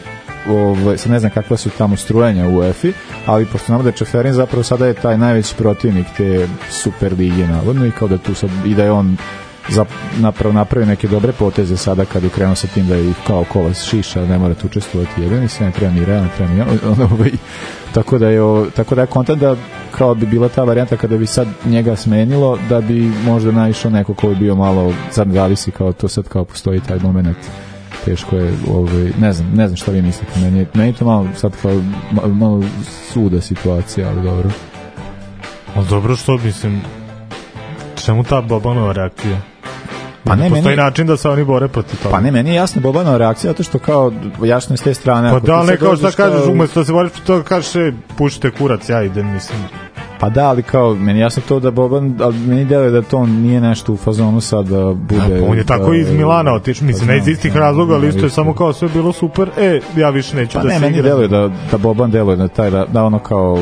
[0.47, 2.87] ovaj, sad ne znam kakva su tamo strujenja u UEFA,
[3.25, 7.47] ali pošto znamo da je Čeferin zapravo sada je taj najveći protivnik te Super lige
[7.47, 9.17] navodno i kao da tu sad i da je on
[9.69, 9.85] za,
[10.19, 13.83] napravo napravio neke dobre poteze sada kad je krenuo sa tim da je kao kolas
[13.83, 16.61] šiša ne mora tu učestvovati jedan i sve ne treba ni Real, ne treba ni
[17.11, 17.31] ovaj,
[17.93, 19.55] tako da je o, tako da je kontent da
[19.91, 24.13] kao bi bila ta varijanta kada bi sad njega smenilo da bi možda naišao neko
[24.13, 27.37] ko bi bio malo sad zavisi kao to sad kao postoji taj moment
[28.05, 31.05] teško je ovaj ne znam ne znam šta vi mislite meni je, meni je to
[31.05, 31.71] malo sad kao
[32.11, 32.63] ma- malo
[33.13, 34.49] suda situacija ali dobro
[35.75, 36.81] Ali dobro što, mislim,
[37.95, 39.37] čemu ta Bobanova reakcija?
[40.23, 42.11] Pa ne, Postoji meni- način da se oni bore protiv toga.
[42.11, 44.11] Pa ne, meni je jasna Bobanova reakcija, zato što kao,
[44.43, 45.31] jasno je s te strane...
[45.31, 48.51] Pa da, ne kao šta kažeš, umesto da se boriš protiv toga, kažeš, e, pušite
[48.51, 49.59] kurac, ja idem, mislim.
[50.21, 53.61] Pa da, ali kao, meni jasno to da Boban, ali meni deluje da to nije
[53.61, 55.39] nešto u fazonu sad da bude...
[55.39, 58.07] Pa on je tako da, iz Milana otišao, mislim, pa ne iz istih razloga, ali
[58.07, 60.79] isto je samo kao sve bilo super, e, ja više neću Pa da ne, se
[60.79, 61.09] meni igram.
[61.09, 63.59] deluje da, da Boban deluje na taj, da, da ono kao,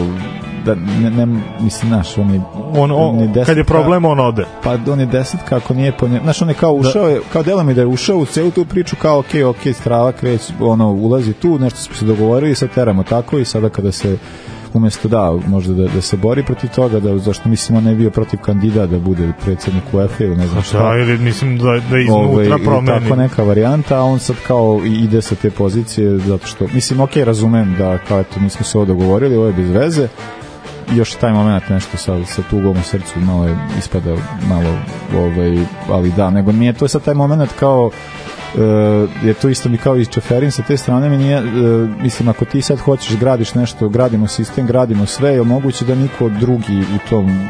[0.65, 1.25] da ne, ne
[1.61, 2.41] mislim, znaš, on je...
[2.75, 4.45] On, on, je kad je desetka- problem, on ode.
[4.63, 7.63] Pa on je desetka, ako nije po znaš, on je kao ušao, je, kao delo
[7.63, 11.33] mi da je ušao u celu tu priču, kao, ok, ok, strava kreć, ono, ulazi
[11.33, 14.17] tu, nešto smo se dogovorili, sad teramo tako i sada kada se
[14.73, 17.95] umesto da, možda da, da se bori protiv toga, da, zašto mislim on ne je
[17.95, 20.83] bio protiv kandida da bude predsjednik UEFA ili ne znam šta.
[20.83, 22.87] Da, ili mislim da, da Ovaj, iznutra ili promeni.
[23.01, 27.15] tako neka varijanta, a on sad kao ide sa te pozicije zato što, mislim, ok,
[27.15, 30.07] razumem da kao eto, nismo se ovo dogovorili, ovo je bez veze,
[30.95, 34.15] još taj moment nešto sa, sa tugom u srcu malo je ispada
[34.49, 34.73] malo
[35.17, 37.91] ovaj, ali da, nego nije to je sad taj moment kao
[38.57, 41.41] e, je to isto mi kao i Čeferin sa te strane mi nije, e,
[42.01, 46.29] mislim ako ti sad hoćeš gradiš nešto, gradimo sistem gradimo sve, je moguće da niko
[46.29, 47.49] drugi u tom,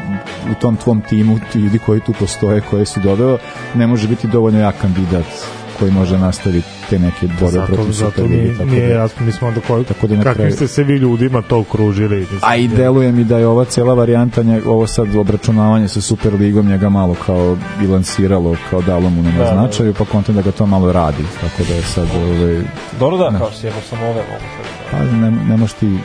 [0.50, 3.38] u tom tvom timu ti ljudi koji tu postoje, koje si doveo,
[3.74, 8.10] ne može biti dovoljno jak kandidat koji može nastaviti te neke borbe Zato, protiv zato
[8.12, 8.36] Superligi.
[8.36, 10.94] nije, tako nije da- jasno, mislim onda koji, Tako da kakvim kraju- ste se vi
[10.94, 12.16] ljudima to okružili.
[12.18, 16.00] Mislim, A i deluje mi da je ova cela varijanta, nje- ovo sad obračunavanje sa
[16.00, 19.50] Superligom njega malo kao bilansiralo, kao dalo mu na Da, da.
[19.52, 21.24] značaju, pa kontent da ga to malo radi.
[21.40, 22.62] Tako da je sad, ovaj,
[23.00, 24.24] Dobro da, kao sjebo sam ove mogu
[24.56, 24.90] sad.
[24.90, 25.98] pa ne, ne možeš ti,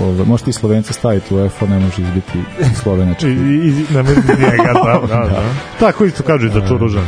[0.00, 2.38] ovaj, možeš ti Slovence staviti u EFO, ne možeš izbiti
[2.74, 3.26] Slovenački.
[3.26, 5.42] I, i, ne mislim njega, da, da, da.
[5.80, 7.04] Tako isto kažu i za Čuružan.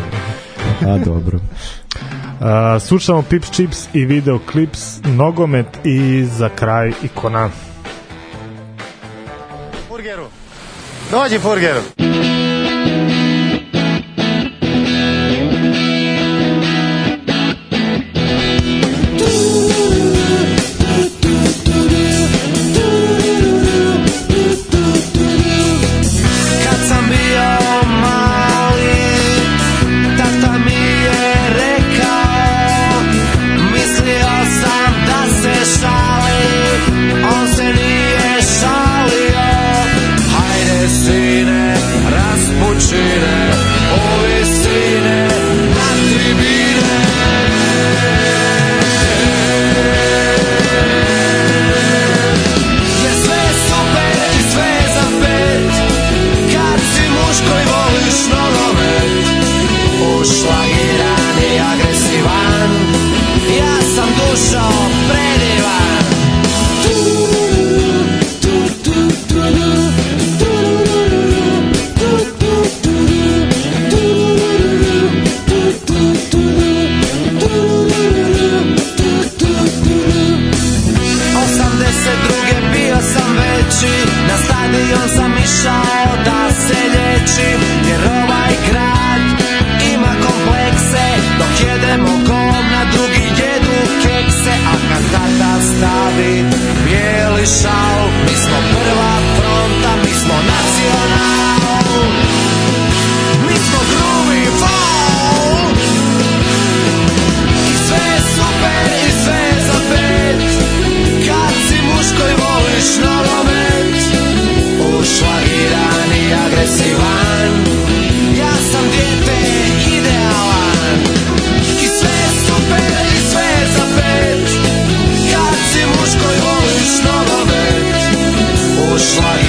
[0.87, 1.39] A, dobro.
[1.39, 7.51] Uh, slušamo Pips Chips i video klips, nogomet i za kraj ikona.
[9.89, 10.27] Furgeru.
[11.11, 11.81] Dođi Furgeru.
[11.97, 12.34] Kad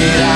[0.06, 0.35] yeah.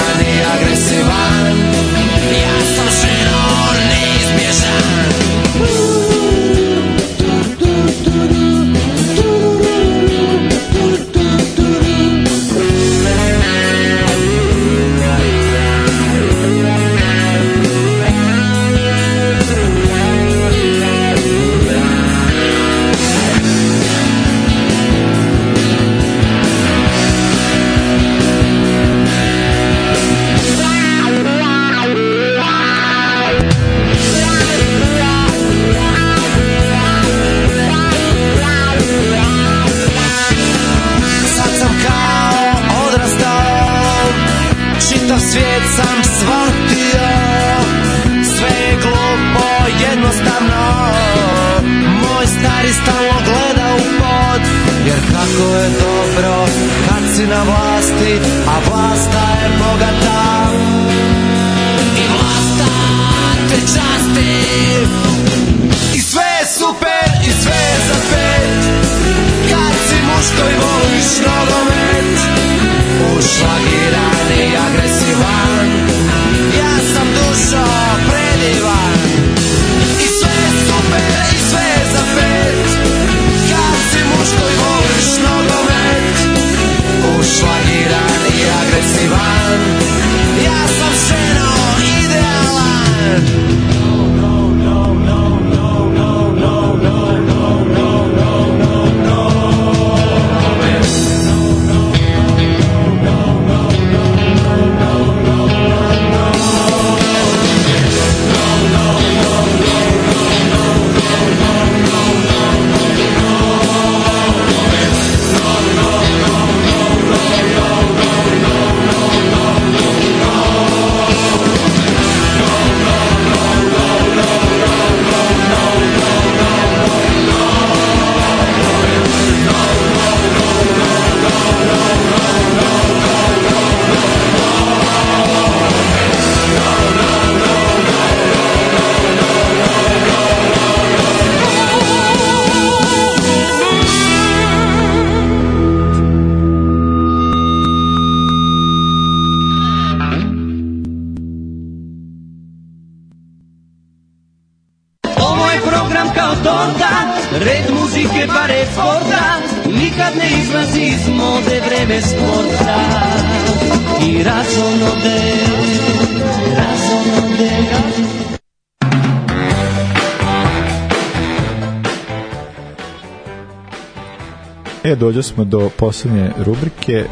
[174.90, 176.94] E, dođe smo do posljednje rubrike.
[176.94, 177.06] E,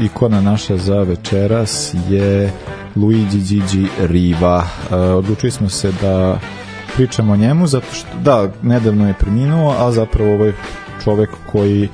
[0.00, 2.52] ikona naša za večeras je
[2.96, 4.64] Luigi Gigi Riva.
[4.90, 6.38] E, odlučili smo se da
[6.96, 10.54] pričamo o njemu, zato što, da, nedavno je preminuo, a zapravo ovo je
[11.04, 11.88] čovek koji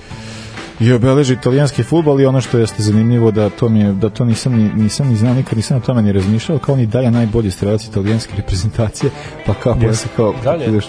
[0.81, 4.25] je obeleži italijanski futbol i ono što jeste zanimljivo da to mi je, da to
[4.25, 7.51] nisam ni, nisam ni znao nikad nisam o tome ni razmišljao kao ni daje najbolji
[7.51, 9.11] strelac italijanske reprezentacije
[9.47, 9.89] pa kao Jeste.
[9.89, 10.81] posle kao Dalje?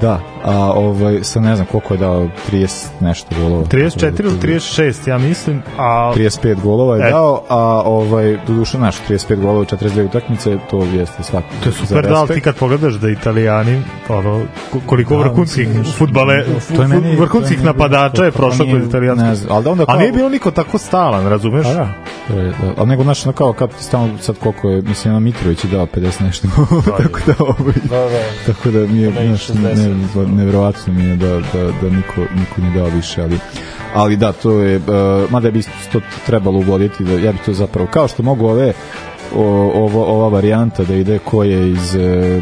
[0.00, 2.68] Da a ovaj sa ne znam koliko je dao 30
[3.00, 7.10] nešto golova 34 ili 36, ja mislim, a 35 golova je E.
[7.10, 11.46] dao, a ovaj doduše naš 35 golova u 42 utakmice, to jeste svako.
[11.62, 14.42] To je super da, ali ti kad pogledaš da italijani, ono,
[14.72, 16.44] ko- koliko Da, vrhunskih mislim, futbale,
[16.76, 19.24] to je meni- vrhunskih to je napadača je to- to prošlo kroz italijansko.
[19.24, 21.66] ne znam, ali da onda kao- nije bilo niko tako stalan, razumeš?
[21.66, 21.72] Pa
[22.34, 22.54] da, je, da.
[22.76, 26.48] Ali nego, znaš, kao kad stalno sad koliko je, mislim, Mitrović je dao 50 nešto,
[26.98, 28.22] tako da, ovaj, Da, da.
[28.46, 29.83] tako da mi je, znaš, 60.
[29.88, 33.38] ne, nevjerovatno mi je da, da, da niko, niko nije dao više, ali
[33.94, 35.62] ali da, to je, uh, mada bi
[35.92, 38.72] to trebalo uvoditi, da ja bi to zapravo, kao što mogu ove
[39.34, 42.40] o, ovo, ova varijanta da ide ko je iz e,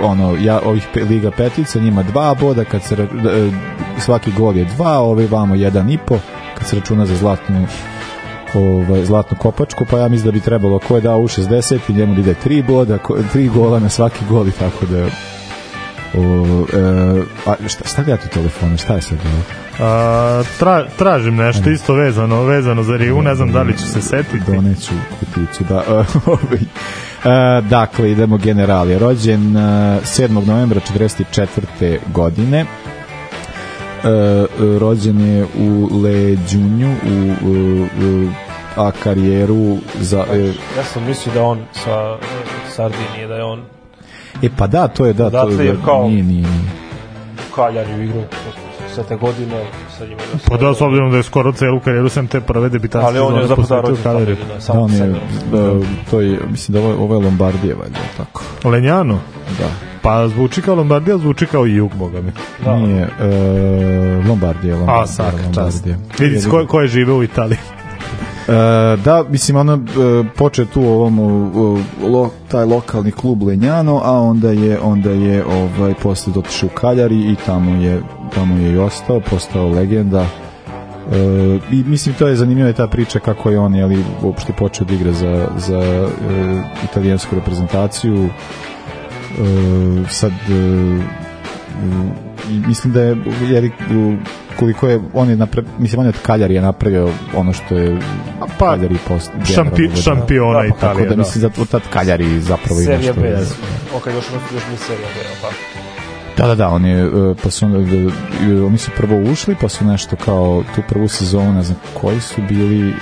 [0.00, 3.06] ono ja ovih pe, liga petica njima dva boda kad se e,
[3.98, 6.18] svaki gol je dva ovaj vamo jedan i po
[6.58, 7.66] kad se računa za zlatnu
[8.54, 11.92] ovaj, zlatnu kopačku, pa ja mislim da bi trebalo ko je dao u 60 i
[11.92, 15.06] njemu da ide tri boda, ko, tri gola na svaki gol i tako da
[16.14, 19.42] o, e, a šta, šta gledate u telefonu, šta je sad ovo?
[19.88, 24.02] A, tra, tražim nešto isto vezano, vezano za Rivu, ne znam da li ću se
[24.02, 24.52] setiti.
[24.52, 25.84] Doneću kutiću, da.
[26.26, 26.60] ovaj.
[27.24, 28.98] E, dakle, idemo generali.
[28.98, 30.46] Rođen e, 7.
[30.46, 31.98] novembra 44.
[32.06, 32.60] godine.
[32.60, 32.66] E,
[34.78, 38.28] rođen je u Leđunju, u, u, u
[38.76, 40.24] a karijeru za...
[40.32, 43.62] E, Ja sam mislio da on sa e, Sardinije, da je on
[44.42, 46.70] e pa da, to je da, to Odatle je, je kao- nije, nije, nije.
[47.42, 48.22] u Kaljariju igru
[48.94, 49.64] sve te godine
[49.98, 50.20] sa njima.
[50.48, 53.34] Pa da, s obzirom da je skoro celu karijeru sem te prve debitanske Ali on
[53.34, 54.24] je zapravo rođen tamo, da,
[54.68, 55.14] Da, on je,
[55.52, 58.42] da, to je, mislim da ovo, je- ovo je Lombardije, valjda, tako.
[58.64, 59.18] Lenjano?
[59.58, 59.68] Da.
[60.02, 62.32] Pa zvuči kao Lombardija, zvuči kao i jug, boga mi.
[62.64, 62.76] Da.
[62.76, 63.08] Nije, e,
[64.28, 65.02] Lombardije, Lombardije.
[65.02, 65.86] A, svaka čast.
[66.18, 67.58] Vidi ko, ko je žive u Italiji.
[68.48, 69.78] E, da, mislim, ono, e,
[70.36, 71.18] počeo tu ovom,
[72.02, 77.16] lo, taj lokalni klub Lenjano, a onda je, onda je, ovaj, posle dotišao u Kaljari
[77.16, 78.02] i tamo je,
[78.34, 80.26] tamo je i ostao, postao legenda.
[81.12, 84.86] E, I mislim, to je zanimljiva je ta priča kako je on, jeli, uopšte počeo
[84.86, 86.08] da igra za, za e,
[86.84, 88.24] italijansku reprezentaciju.
[88.24, 88.30] E,
[90.08, 90.98] sad, e,
[92.44, 94.16] i mislim da je jer u-
[94.56, 97.98] koliko je on je napra, mislim on je od Kaljari je napravio ono što je
[98.58, 99.96] Pa, Kaljari post šampi- da.
[99.96, 101.16] šampiona Da, pa tako Italije, da da.
[101.16, 103.28] mislim zato tad Kaljari zapravo i Serija nešto B.
[103.28, 103.54] veze.
[103.96, 104.14] Ok, još,
[104.54, 105.91] još mi serija B, tako?
[106.42, 109.84] Da, da, da, on je, e, pa su, e, oni su prvo ušli, pa su
[109.84, 112.94] nešto kao tu prvu sezonu, ne znam koji su bili, e,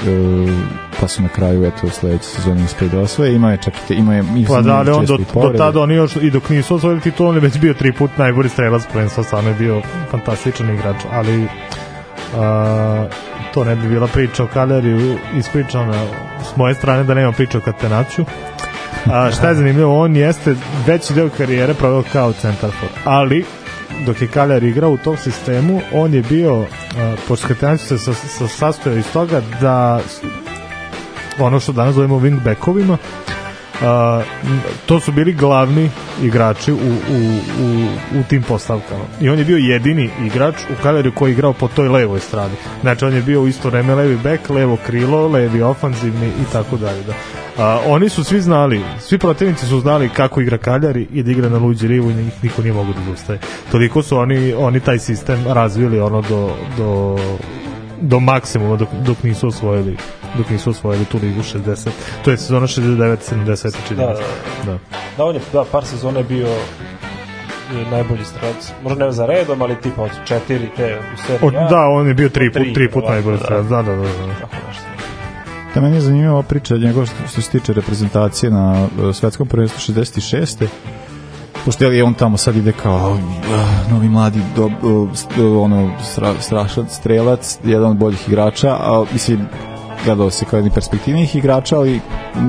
[1.00, 3.88] pa su na kraju, eto, u sledećoj sezoni uspeli da osvoje, ima je čak i
[3.88, 6.74] te, ima je, Pa da, ali on do, do tada oni još i dok nisu
[6.74, 10.74] osvojili titul, on je već bio tri put najbolji strelac prvenstva, stvarno je bio fantastičan
[10.74, 11.46] igrač, ali
[12.36, 13.06] a,
[13.54, 16.04] to ne bi bila priča o Kaleriju ispričana
[16.52, 18.24] s moje strane da nema priča o Katenaću.
[19.06, 20.54] A, šta je zanimljivo, on jeste
[20.86, 23.44] veći deo karijere proveo kao centarfor, ali
[24.06, 26.66] dok je Kaljar igrao u tom sistemu, on je bio, a,
[27.28, 30.00] pošto Katenać se sa, sa, sastojao iz toga da
[31.38, 32.96] ono što danas zovemo wingbackovima,
[33.82, 34.22] a,
[34.86, 35.90] to su bili glavni
[36.22, 36.80] igrači u, u,
[37.64, 37.86] u,
[38.20, 39.04] u tim postavkama.
[39.20, 42.54] I on je bio jedini igrač u Kaleriju koji je igrao po toj levoj strani.
[42.80, 46.76] Znači on je bio u isto vreme levi bek, levo krilo, levi ofanzivni i tako
[46.76, 47.02] dalje.
[47.02, 47.14] Da.
[47.58, 51.48] A, oni su svi znali, svi protivnici su znali kako igra Kaljari i da igra
[51.48, 53.38] na luđi rivu i njih niko nije mogu da zustaje.
[53.70, 57.18] Toliko su oni, oni taj sistem razvili ono do, do
[58.00, 59.96] do maksimuma dok, dok nisu osvojili
[60.38, 61.88] dok nisu osvojili tu ligu 60
[62.24, 63.16] to je sezona 69
[63.46, 64.22] 70 čini Da, se.
[64.66, 64.72] da.
[64.72, 64.78] da.
[65.16, 68.72] Da, on je da, par sezona je bio e, najbolji strelac.
[68.82, 72.28] Možda ne za redom, ali tipa od četiri te u seriji da, on je bio
[72.28, 73.44] tri put, Tri, put ovako, najbolji da.
[73.44, 73.66] strelac.
[73.66, 74.02] Da, da, da.
[74.02, 74.34] da.
[74.40, 74.82] Tako nešto.
[75.74, 79.48] Da, meni je zanimljiva ova priča njegov što, što se tiče reprezentacije na uh, svetskom
[79.48, 80.66] prvenstvu 66.
[81.64, 83.18] Pošto je on tamo sad ide kao
[83.90, 84.70] novi mladi do,
[85.60, 89.46] ono stra, strašan strelac, jedan od boljih igrača, a mislim
[90.04, 92.00] gledao se kao jedni perspektivnih igrača, ali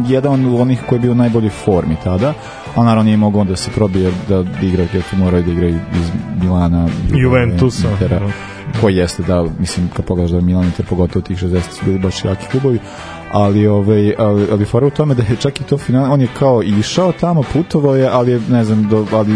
[0.08, 2.34] jedan od onih koji je bio u najboljoj formi tada,
[2.76, 5.68] a naravno nije mogao onda da se probije da igra, jer tu moraju da igra
[5.68, 6.12] iz
[6.42, 7.92] Milana, Juventusa.
[7.92, 8.32] Intera, Da.
[8.82, 12.00] koji jeste da, mislim, kad pogledaš da je Milan Inter, pogotovo tih 60 su bili
[12.00, 12.80] baš jaki klubovi,
[13.34, 16.28] ali ovaj ali, ali fora u tome da je čak i to final on je
[16.40, 19.34] kao išao tamo putovao je ali je ne znam do, ali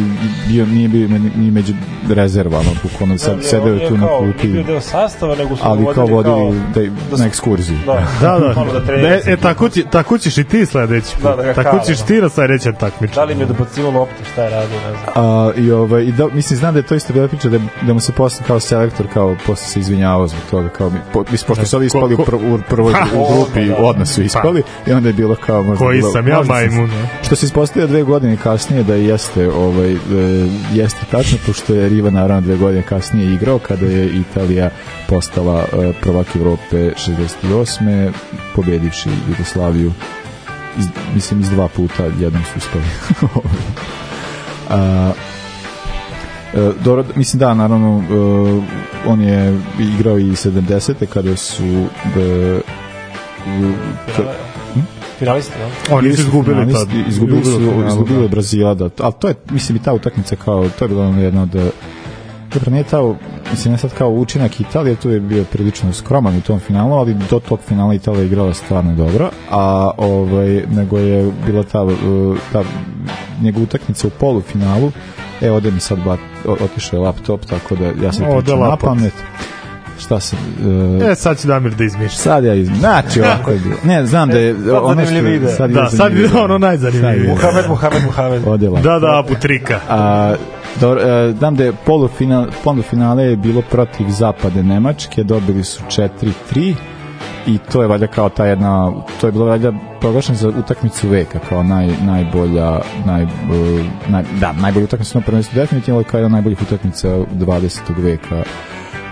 [0.47, 1.73] bio nije bio ni među
[2.09, 6.05] rezervama bukvalno sad sedeo je tu na klupi bio deo sastava, nego su ali kao
[6.05, 6.81] vodili da,
[7.11, 8.53] da na ekskurziju Da, Da, da.
[8.75, 11.23] Da da e, tako, će, tako ćeš i ti sledeći put.
[11.23, 12.05] Da, da tako ćeš da.
[12.05, 13.15] ti na sledeće takmičenje.
[13.15, 15.13] Da li mi je dobacivo lopte, šta je radio, ne znam.
[15.15, 17.93] A, i ovaj i da mislim znam da je to isto bila priča da da
[17.93, 21.47] mu se posle kao selektor kao posle se izvinjavao zbog toga kao mi po, mislim,
[21.47, 25.13] pošto su ovi ispali u, prv, u prvoj grupi odmah su ispali i onda je
[25.13, 26.89] bilo kao možda Koji bilo, sam ja majmun,
[27.23, 29.97] što se ispostavio dve godine kasnije da jeste ovaj e,
[30.73, 34.69] jeste tačno pošto je Riva naravno dve godine kasnije igrao kada je Italija
[35.09, 36.91] postala e, prvak Evrope
[37.47, 38.11] 68.
[38.55, 39.91] pobedivši Jugoslaviju
[40.77, 42.85] iz, mislim iz dva puta jednom su uspeli
[44.69, 45.11] a,
[46.55, 51.05] E, dobro, mislim da, naravno, e, on je igrao i 70.
[51.05, 51.63] kada su
[52.15, 52.84] e?
[55.19, 55.95] Finalisti, ja?
[55.95, 56.87] Oni su izgubili tad.
[57.07, 58.25] Izgubili su, finalu, izgubili da.
[58.25, 58.89] od Brazila, da.
[58.99, 61.73] Ali to je, mislim, i ta utakmica kao, to je bilo ono jedno od
[62.55, 63.13] Dobro, nije ta,
[63.51, 67.13] mislim, ne sad kao učinak Italije, tu je bio prilično skroman u tom finalu, ali
[67.29, 71.93] do tog finala Italija je igrala stvarno dobro, a ovaj, nego je bila ta, uh,
[72.53, 72.63] ta
[73.41, 74.91] njegova utakmica u polufinalu,
[75.41, 78.67] e, ode mi sad bat, otišao je laptop, tako da ja sam Ode pričam na
[78.67, 78.89] laptop.
[78.89, 79.13] pamet.
[79.99, 80.35] Šta se...
[80.65, 82.17] Uh, E, sad će Damir da izmišlja.
[82.17, 82.79] Sad ja izmišljam.
[82.79, 83.75] Znači, ovako je bilo.
[83.83, 84.55] Ne, znam da je...
[84.71, 85.47] ono što, ide.
[85.47, 87.29] sad Da, sad je ono najzanimljivije.
[87.29, 88.47] Muhamed, Muhamed, Muhamed.
[88.47, 88.79] Laptop.
[88.79, 89.79] Da, da, Abu Trika.
[89.89, 90.35] A,
[90.81, 96.75] dobro, e, znam da je polufinal, polufinale je bilo protiv zapade Nemačke, dobili su 4-3
[97.47, 98.91] i to je valjda kao ta jedna,
[99.21, 103.27] to je bilo valjda proglašeno za utakmicu veka, kao naj, najbolja, naj, e,
[104.07, 107.79] naj, da, najbolja utakmica na prvenstvu definitivno, ali kao jedna najboljih utakmica 20.
[107.97, 108.43] veka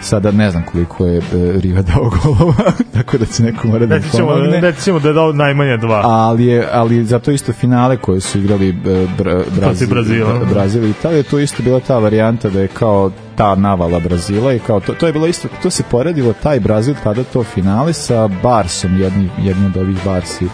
[0.04, 3.96] sada ne znam koliko je e, Riva dao golova, tako da će neko mora da
[3.96, 6.02] mi pomogne ćemo da je dao najmanje dva.
[6.04, 8.74] ali je ali zato isto finale koje su igrali e,
[9.18, 10.40] Bra, Brazil, Brazila.
[10.54, 14.60] Brazil i Italija, to isto bila ta varijanta da je kao ta navala Brazila i
[14.60, 18.30] kao to, to je bilo isto, to se poredilo taj Brazil tada to finale sa
[18.44, 20.46] Barsom, jedni, jedni od ovih Barsi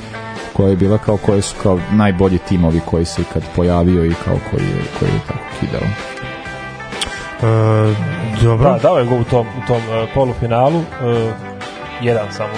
[0.54, 4.38] koja je bila kao koje su kao najbolji timovi koji se ikad pojavio i kao
[4.52, 6.29] koji je, koji je tako kidao.
[7.44, 7.96] E,
[8.44, 8.70] dobro.
[8.70, 10.80] Da, dao je go u tom, u tom uh, polufinalu.
[10.80, 10.86] Uh,
[12.02, 12.54] jedan samo.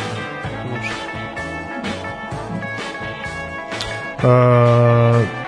[4.24, 5.42] E,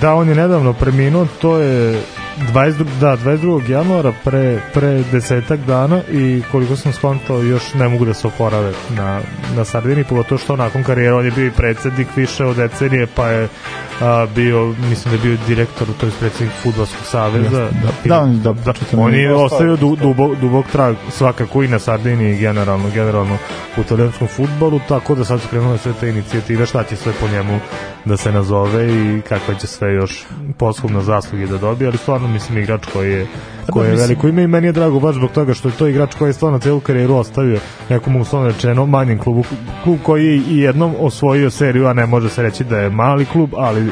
[0.00, 2.02] da, on je nedavno preminuo, to je
[2.38, 3.70] 22, da, 22.
[3.70, 8.72] januara pre, pre desetak dana i koliko sam skontao još ne mogu da se oporave
[8.96, 9.20] na,
[9.56, 13.28] na Sardini, pogotovo što nakon karijera on je bio i predsednik više od decenije, pa
[13.28, 13.48] je
[14.00, 17.60] a, bio, mislim da je bio direktor, to je predsednik Futbolskog saveza.
[17.60, 18.16] Jeste, da.
[18.16, 19.76] Da, da, da, čitam on je Ostao ostavio je.
[19.76, 23.38] du, dubok, dubok trag svakako i na Sardini i generalno, generalno
[23.76, 27.28] u italijanskom futbolu, tako da sad su krenule sve te inicijative, šta će sve po
[27.28, 27.60] njemu
[28.04, 30.24] da se nazove i kakve će sve još
[30.58, 33.26] poslovne zasluge da dobije, ali stvarno mislim igrač koji je
[33.70, 34.28] koji je veliko.
[34.28, 36.58] Ime i meni je drago baš zbog toga što je to igrač koji je stvarno
[36.58, 39.44] celu karijeru ostavio nekom uslovno rečeno manjem klubu,
[39.84, 43.24] klub koji je i jednom osvojio seriju, a ne može se reći da je mali
[43.24, 43.90] klub, ali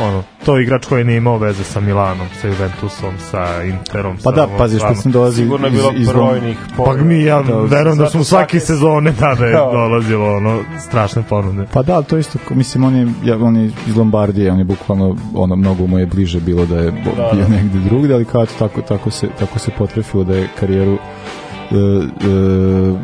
[0.00, 4.16] ono, to je igrač koji nije imao veze sa Milanom, sa Juventusom, sa Interom.
[4.16, 7.22] Pa sa da, pazi što sam dolazi Sigurno je iz, bilo iz, brojnih Pa mi
[7.22, 9.68] ja Da, verujem da smo svake svake- sezone tada je Da.
[9.72, 11.66] dolazilo ono strašne ponude.
[11.72, 15.16] Pa da, to isto, mislim, on je, ja, on je iz Lombardije, on je bukvalno,
[15.34, 17.48] ono, mnogo mu je bliže bilo da je Da, bio da.
[17.48, 20.98] negde drugde, ali kao tako, tako, se, tako se potrefilo da je karijeru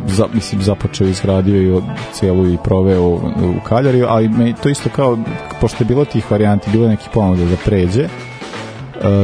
[0.07, 1.83] za, mislim, započeo izgradio i
[2.13, 5.19] cijelu i proveo u, u Kaljariju, ali me to isto kao,
[5.61, 8.09] pošto je bilo tih varijanti, bilo je neki ponuda da pređe, e,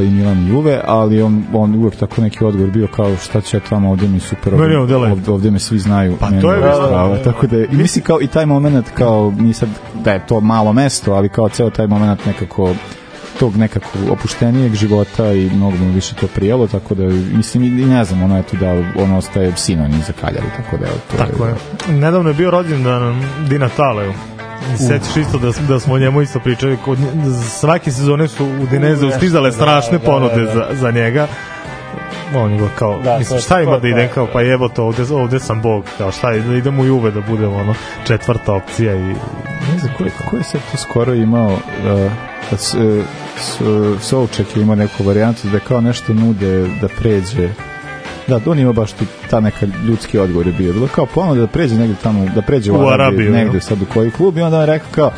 [0.04, 3.56] i Milan i Juve, ali on, on uvek tako neki odgovor bio kao šta će
[3.56, 5.12] ja tamo ovde mi super ovde, ovde lepo.
[5.12, 8.26] ovde, ovde me svi znaju Pa to je prava, tako da i mislim kao i
[8.26, 9.68] taj moment kao nije sad
[10.04, 12.74] da je to malo mesto, ali kao ceo taj moment nekako
[13.38, 17.02] tog nekako opuštenijeg života i mnogo mu više to prijelo, tako da
[17.36, 20.96] mislim i ne znam, ono eto da ono ostaje sinonim za Kaljaru, tako da evo,
[21.10, 21.54] to Tako je.
[21.88, 24.12] Nedavno je bio rođendan Di Nataleu.
[24.78, 26.76] Sećaš isto da, da smo o njemu isto pričali.
[26.84, 26.98] Kod,
[27.50, 30.52] svake sezone su u Dinezeu nešto, stizale da, strašne da, ponude da, da.
[30.52, 31.28] Za, za njega.
[32.34, 35.40] On je kao, Da, mislim, šta ima da idem kao, pa jebo to, ovde, ovde
[35.40, 37.74] sam bog, kao šta, da idem u Juve da budem ono,
[38.06, 39.14] četvrta opcija i
[39.72, 42.12] ne znam, ko je, ko je sad to skoro imao uh,
[42.50, 42.74] da s,
[43.36, 43.60] s,
[44.00, 47.48] Souček je imao neku varijantu da kao nešto nude da pređe
[48.28, 50.72] Da, on ima baš tu, ta neka ljudski odgovor je bio.
[50.72, 53.82] Bilo kao ponuda da pređe negde tamo, da pređe u, U Arabiju, Arabiju, negde sad
[53.82, 55.10] u koji klub i onda on je rekao kao,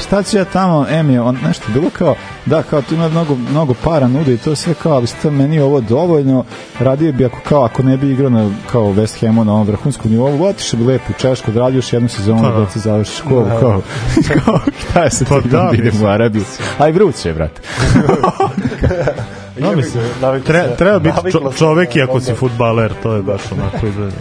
[0.00, 2.14] šta ću ja tamo, em je, on nešto bilo kao,
[2.46, 5.60] da, kao tu ima mnogo, mnogo para nude i to sve kao, ali šta meni
[5.60, 6.44] ovo dovoljno,
[6.80, 10.10] radio bi ako kao, ako ne bi igrao na, kao West Hamu na ovom vrhunskom
[10.10, 12.66] nivou, otišao bi lepo u Češku, odradio još jednu sezonu Pa, da da.
[12.66, 13.60] ti završi školu, Da.
[13.60, 13.82] kao,
[14.44, 14.60] kao,
[14.90, 16.06] šta je se Pa da, da, idem u.
[16.06, 16.44] Arabiju.
[16.78, 17.60] Aj, vruće, brate.
[19.58, 20.04] No, mislim,
[20.46, 24.16] tre, treba biti čo, čovek i ako si futbaler, to je baš onako izgleda.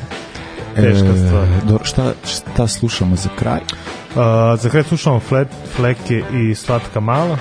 [0.75, 1.43] Teška stvar.
[1.43, 3.59] E, šta, šta slušamo za kraj?
[3.59, 7.37] Uh, za kraj slušamo flet, Fleke i Slatka Mala.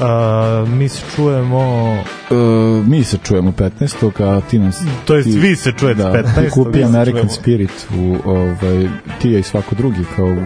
[0.00, 1.92] Uh, mi se čujemo...
[2.30, 4.22] Uh, mi se čujemo 15.
[4.36, 4.82] a ti nas...
[5.04, 7.30] To jest ti- vi se čujete da, 15., Ti kupi American čujemo.
[7.30, 8.88] Spirit u, ovaj,
[9.22, 10.36] ti i svako drugi kao u,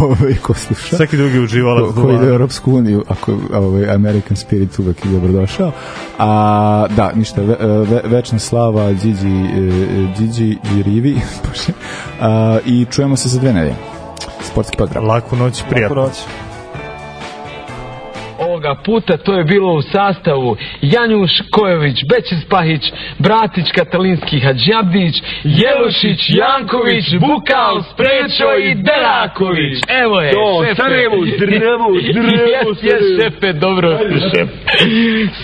[0.04, 0.96] ovaj, ko sluša.
[0.96, 2.28] Svaki drugi uživalac ko, ko ide u.
[2.28, 5.72] Europsku uniju, ako ovaj, American Spirit uvek je dobrodošao.
[6.18, 11.16] A, da, ništa, ve, ve, večna slava Điđi, e, Điđi i Rivi.
[12.20, 13.74] A, I čujemo se za dve nedelje.
[14.42, 15.04] Sportski pozdrav.
[15.04, 16.10] Laku noć, prijatno.
[18.66, 25.14] Ovoga puta to je bilo u sastavu Janjuš Kojović, Bećis Pahić, Bratić Katalinski Hadžabdić,
[25.44, 29.78] Jelušić, Janković, Bukal, Sprečo i Deraković.
[29.88, 30.74] Evo je, To, šefe.
[30.74, 33.98] Sarajevo, zdravo, zdravo, Jes, jes, šefe, dobro,
[34.34, 34.48] šef.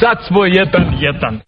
[0.01, 1.40] Sad smo jedan, jedan.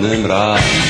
[0.00, 0.89] Ne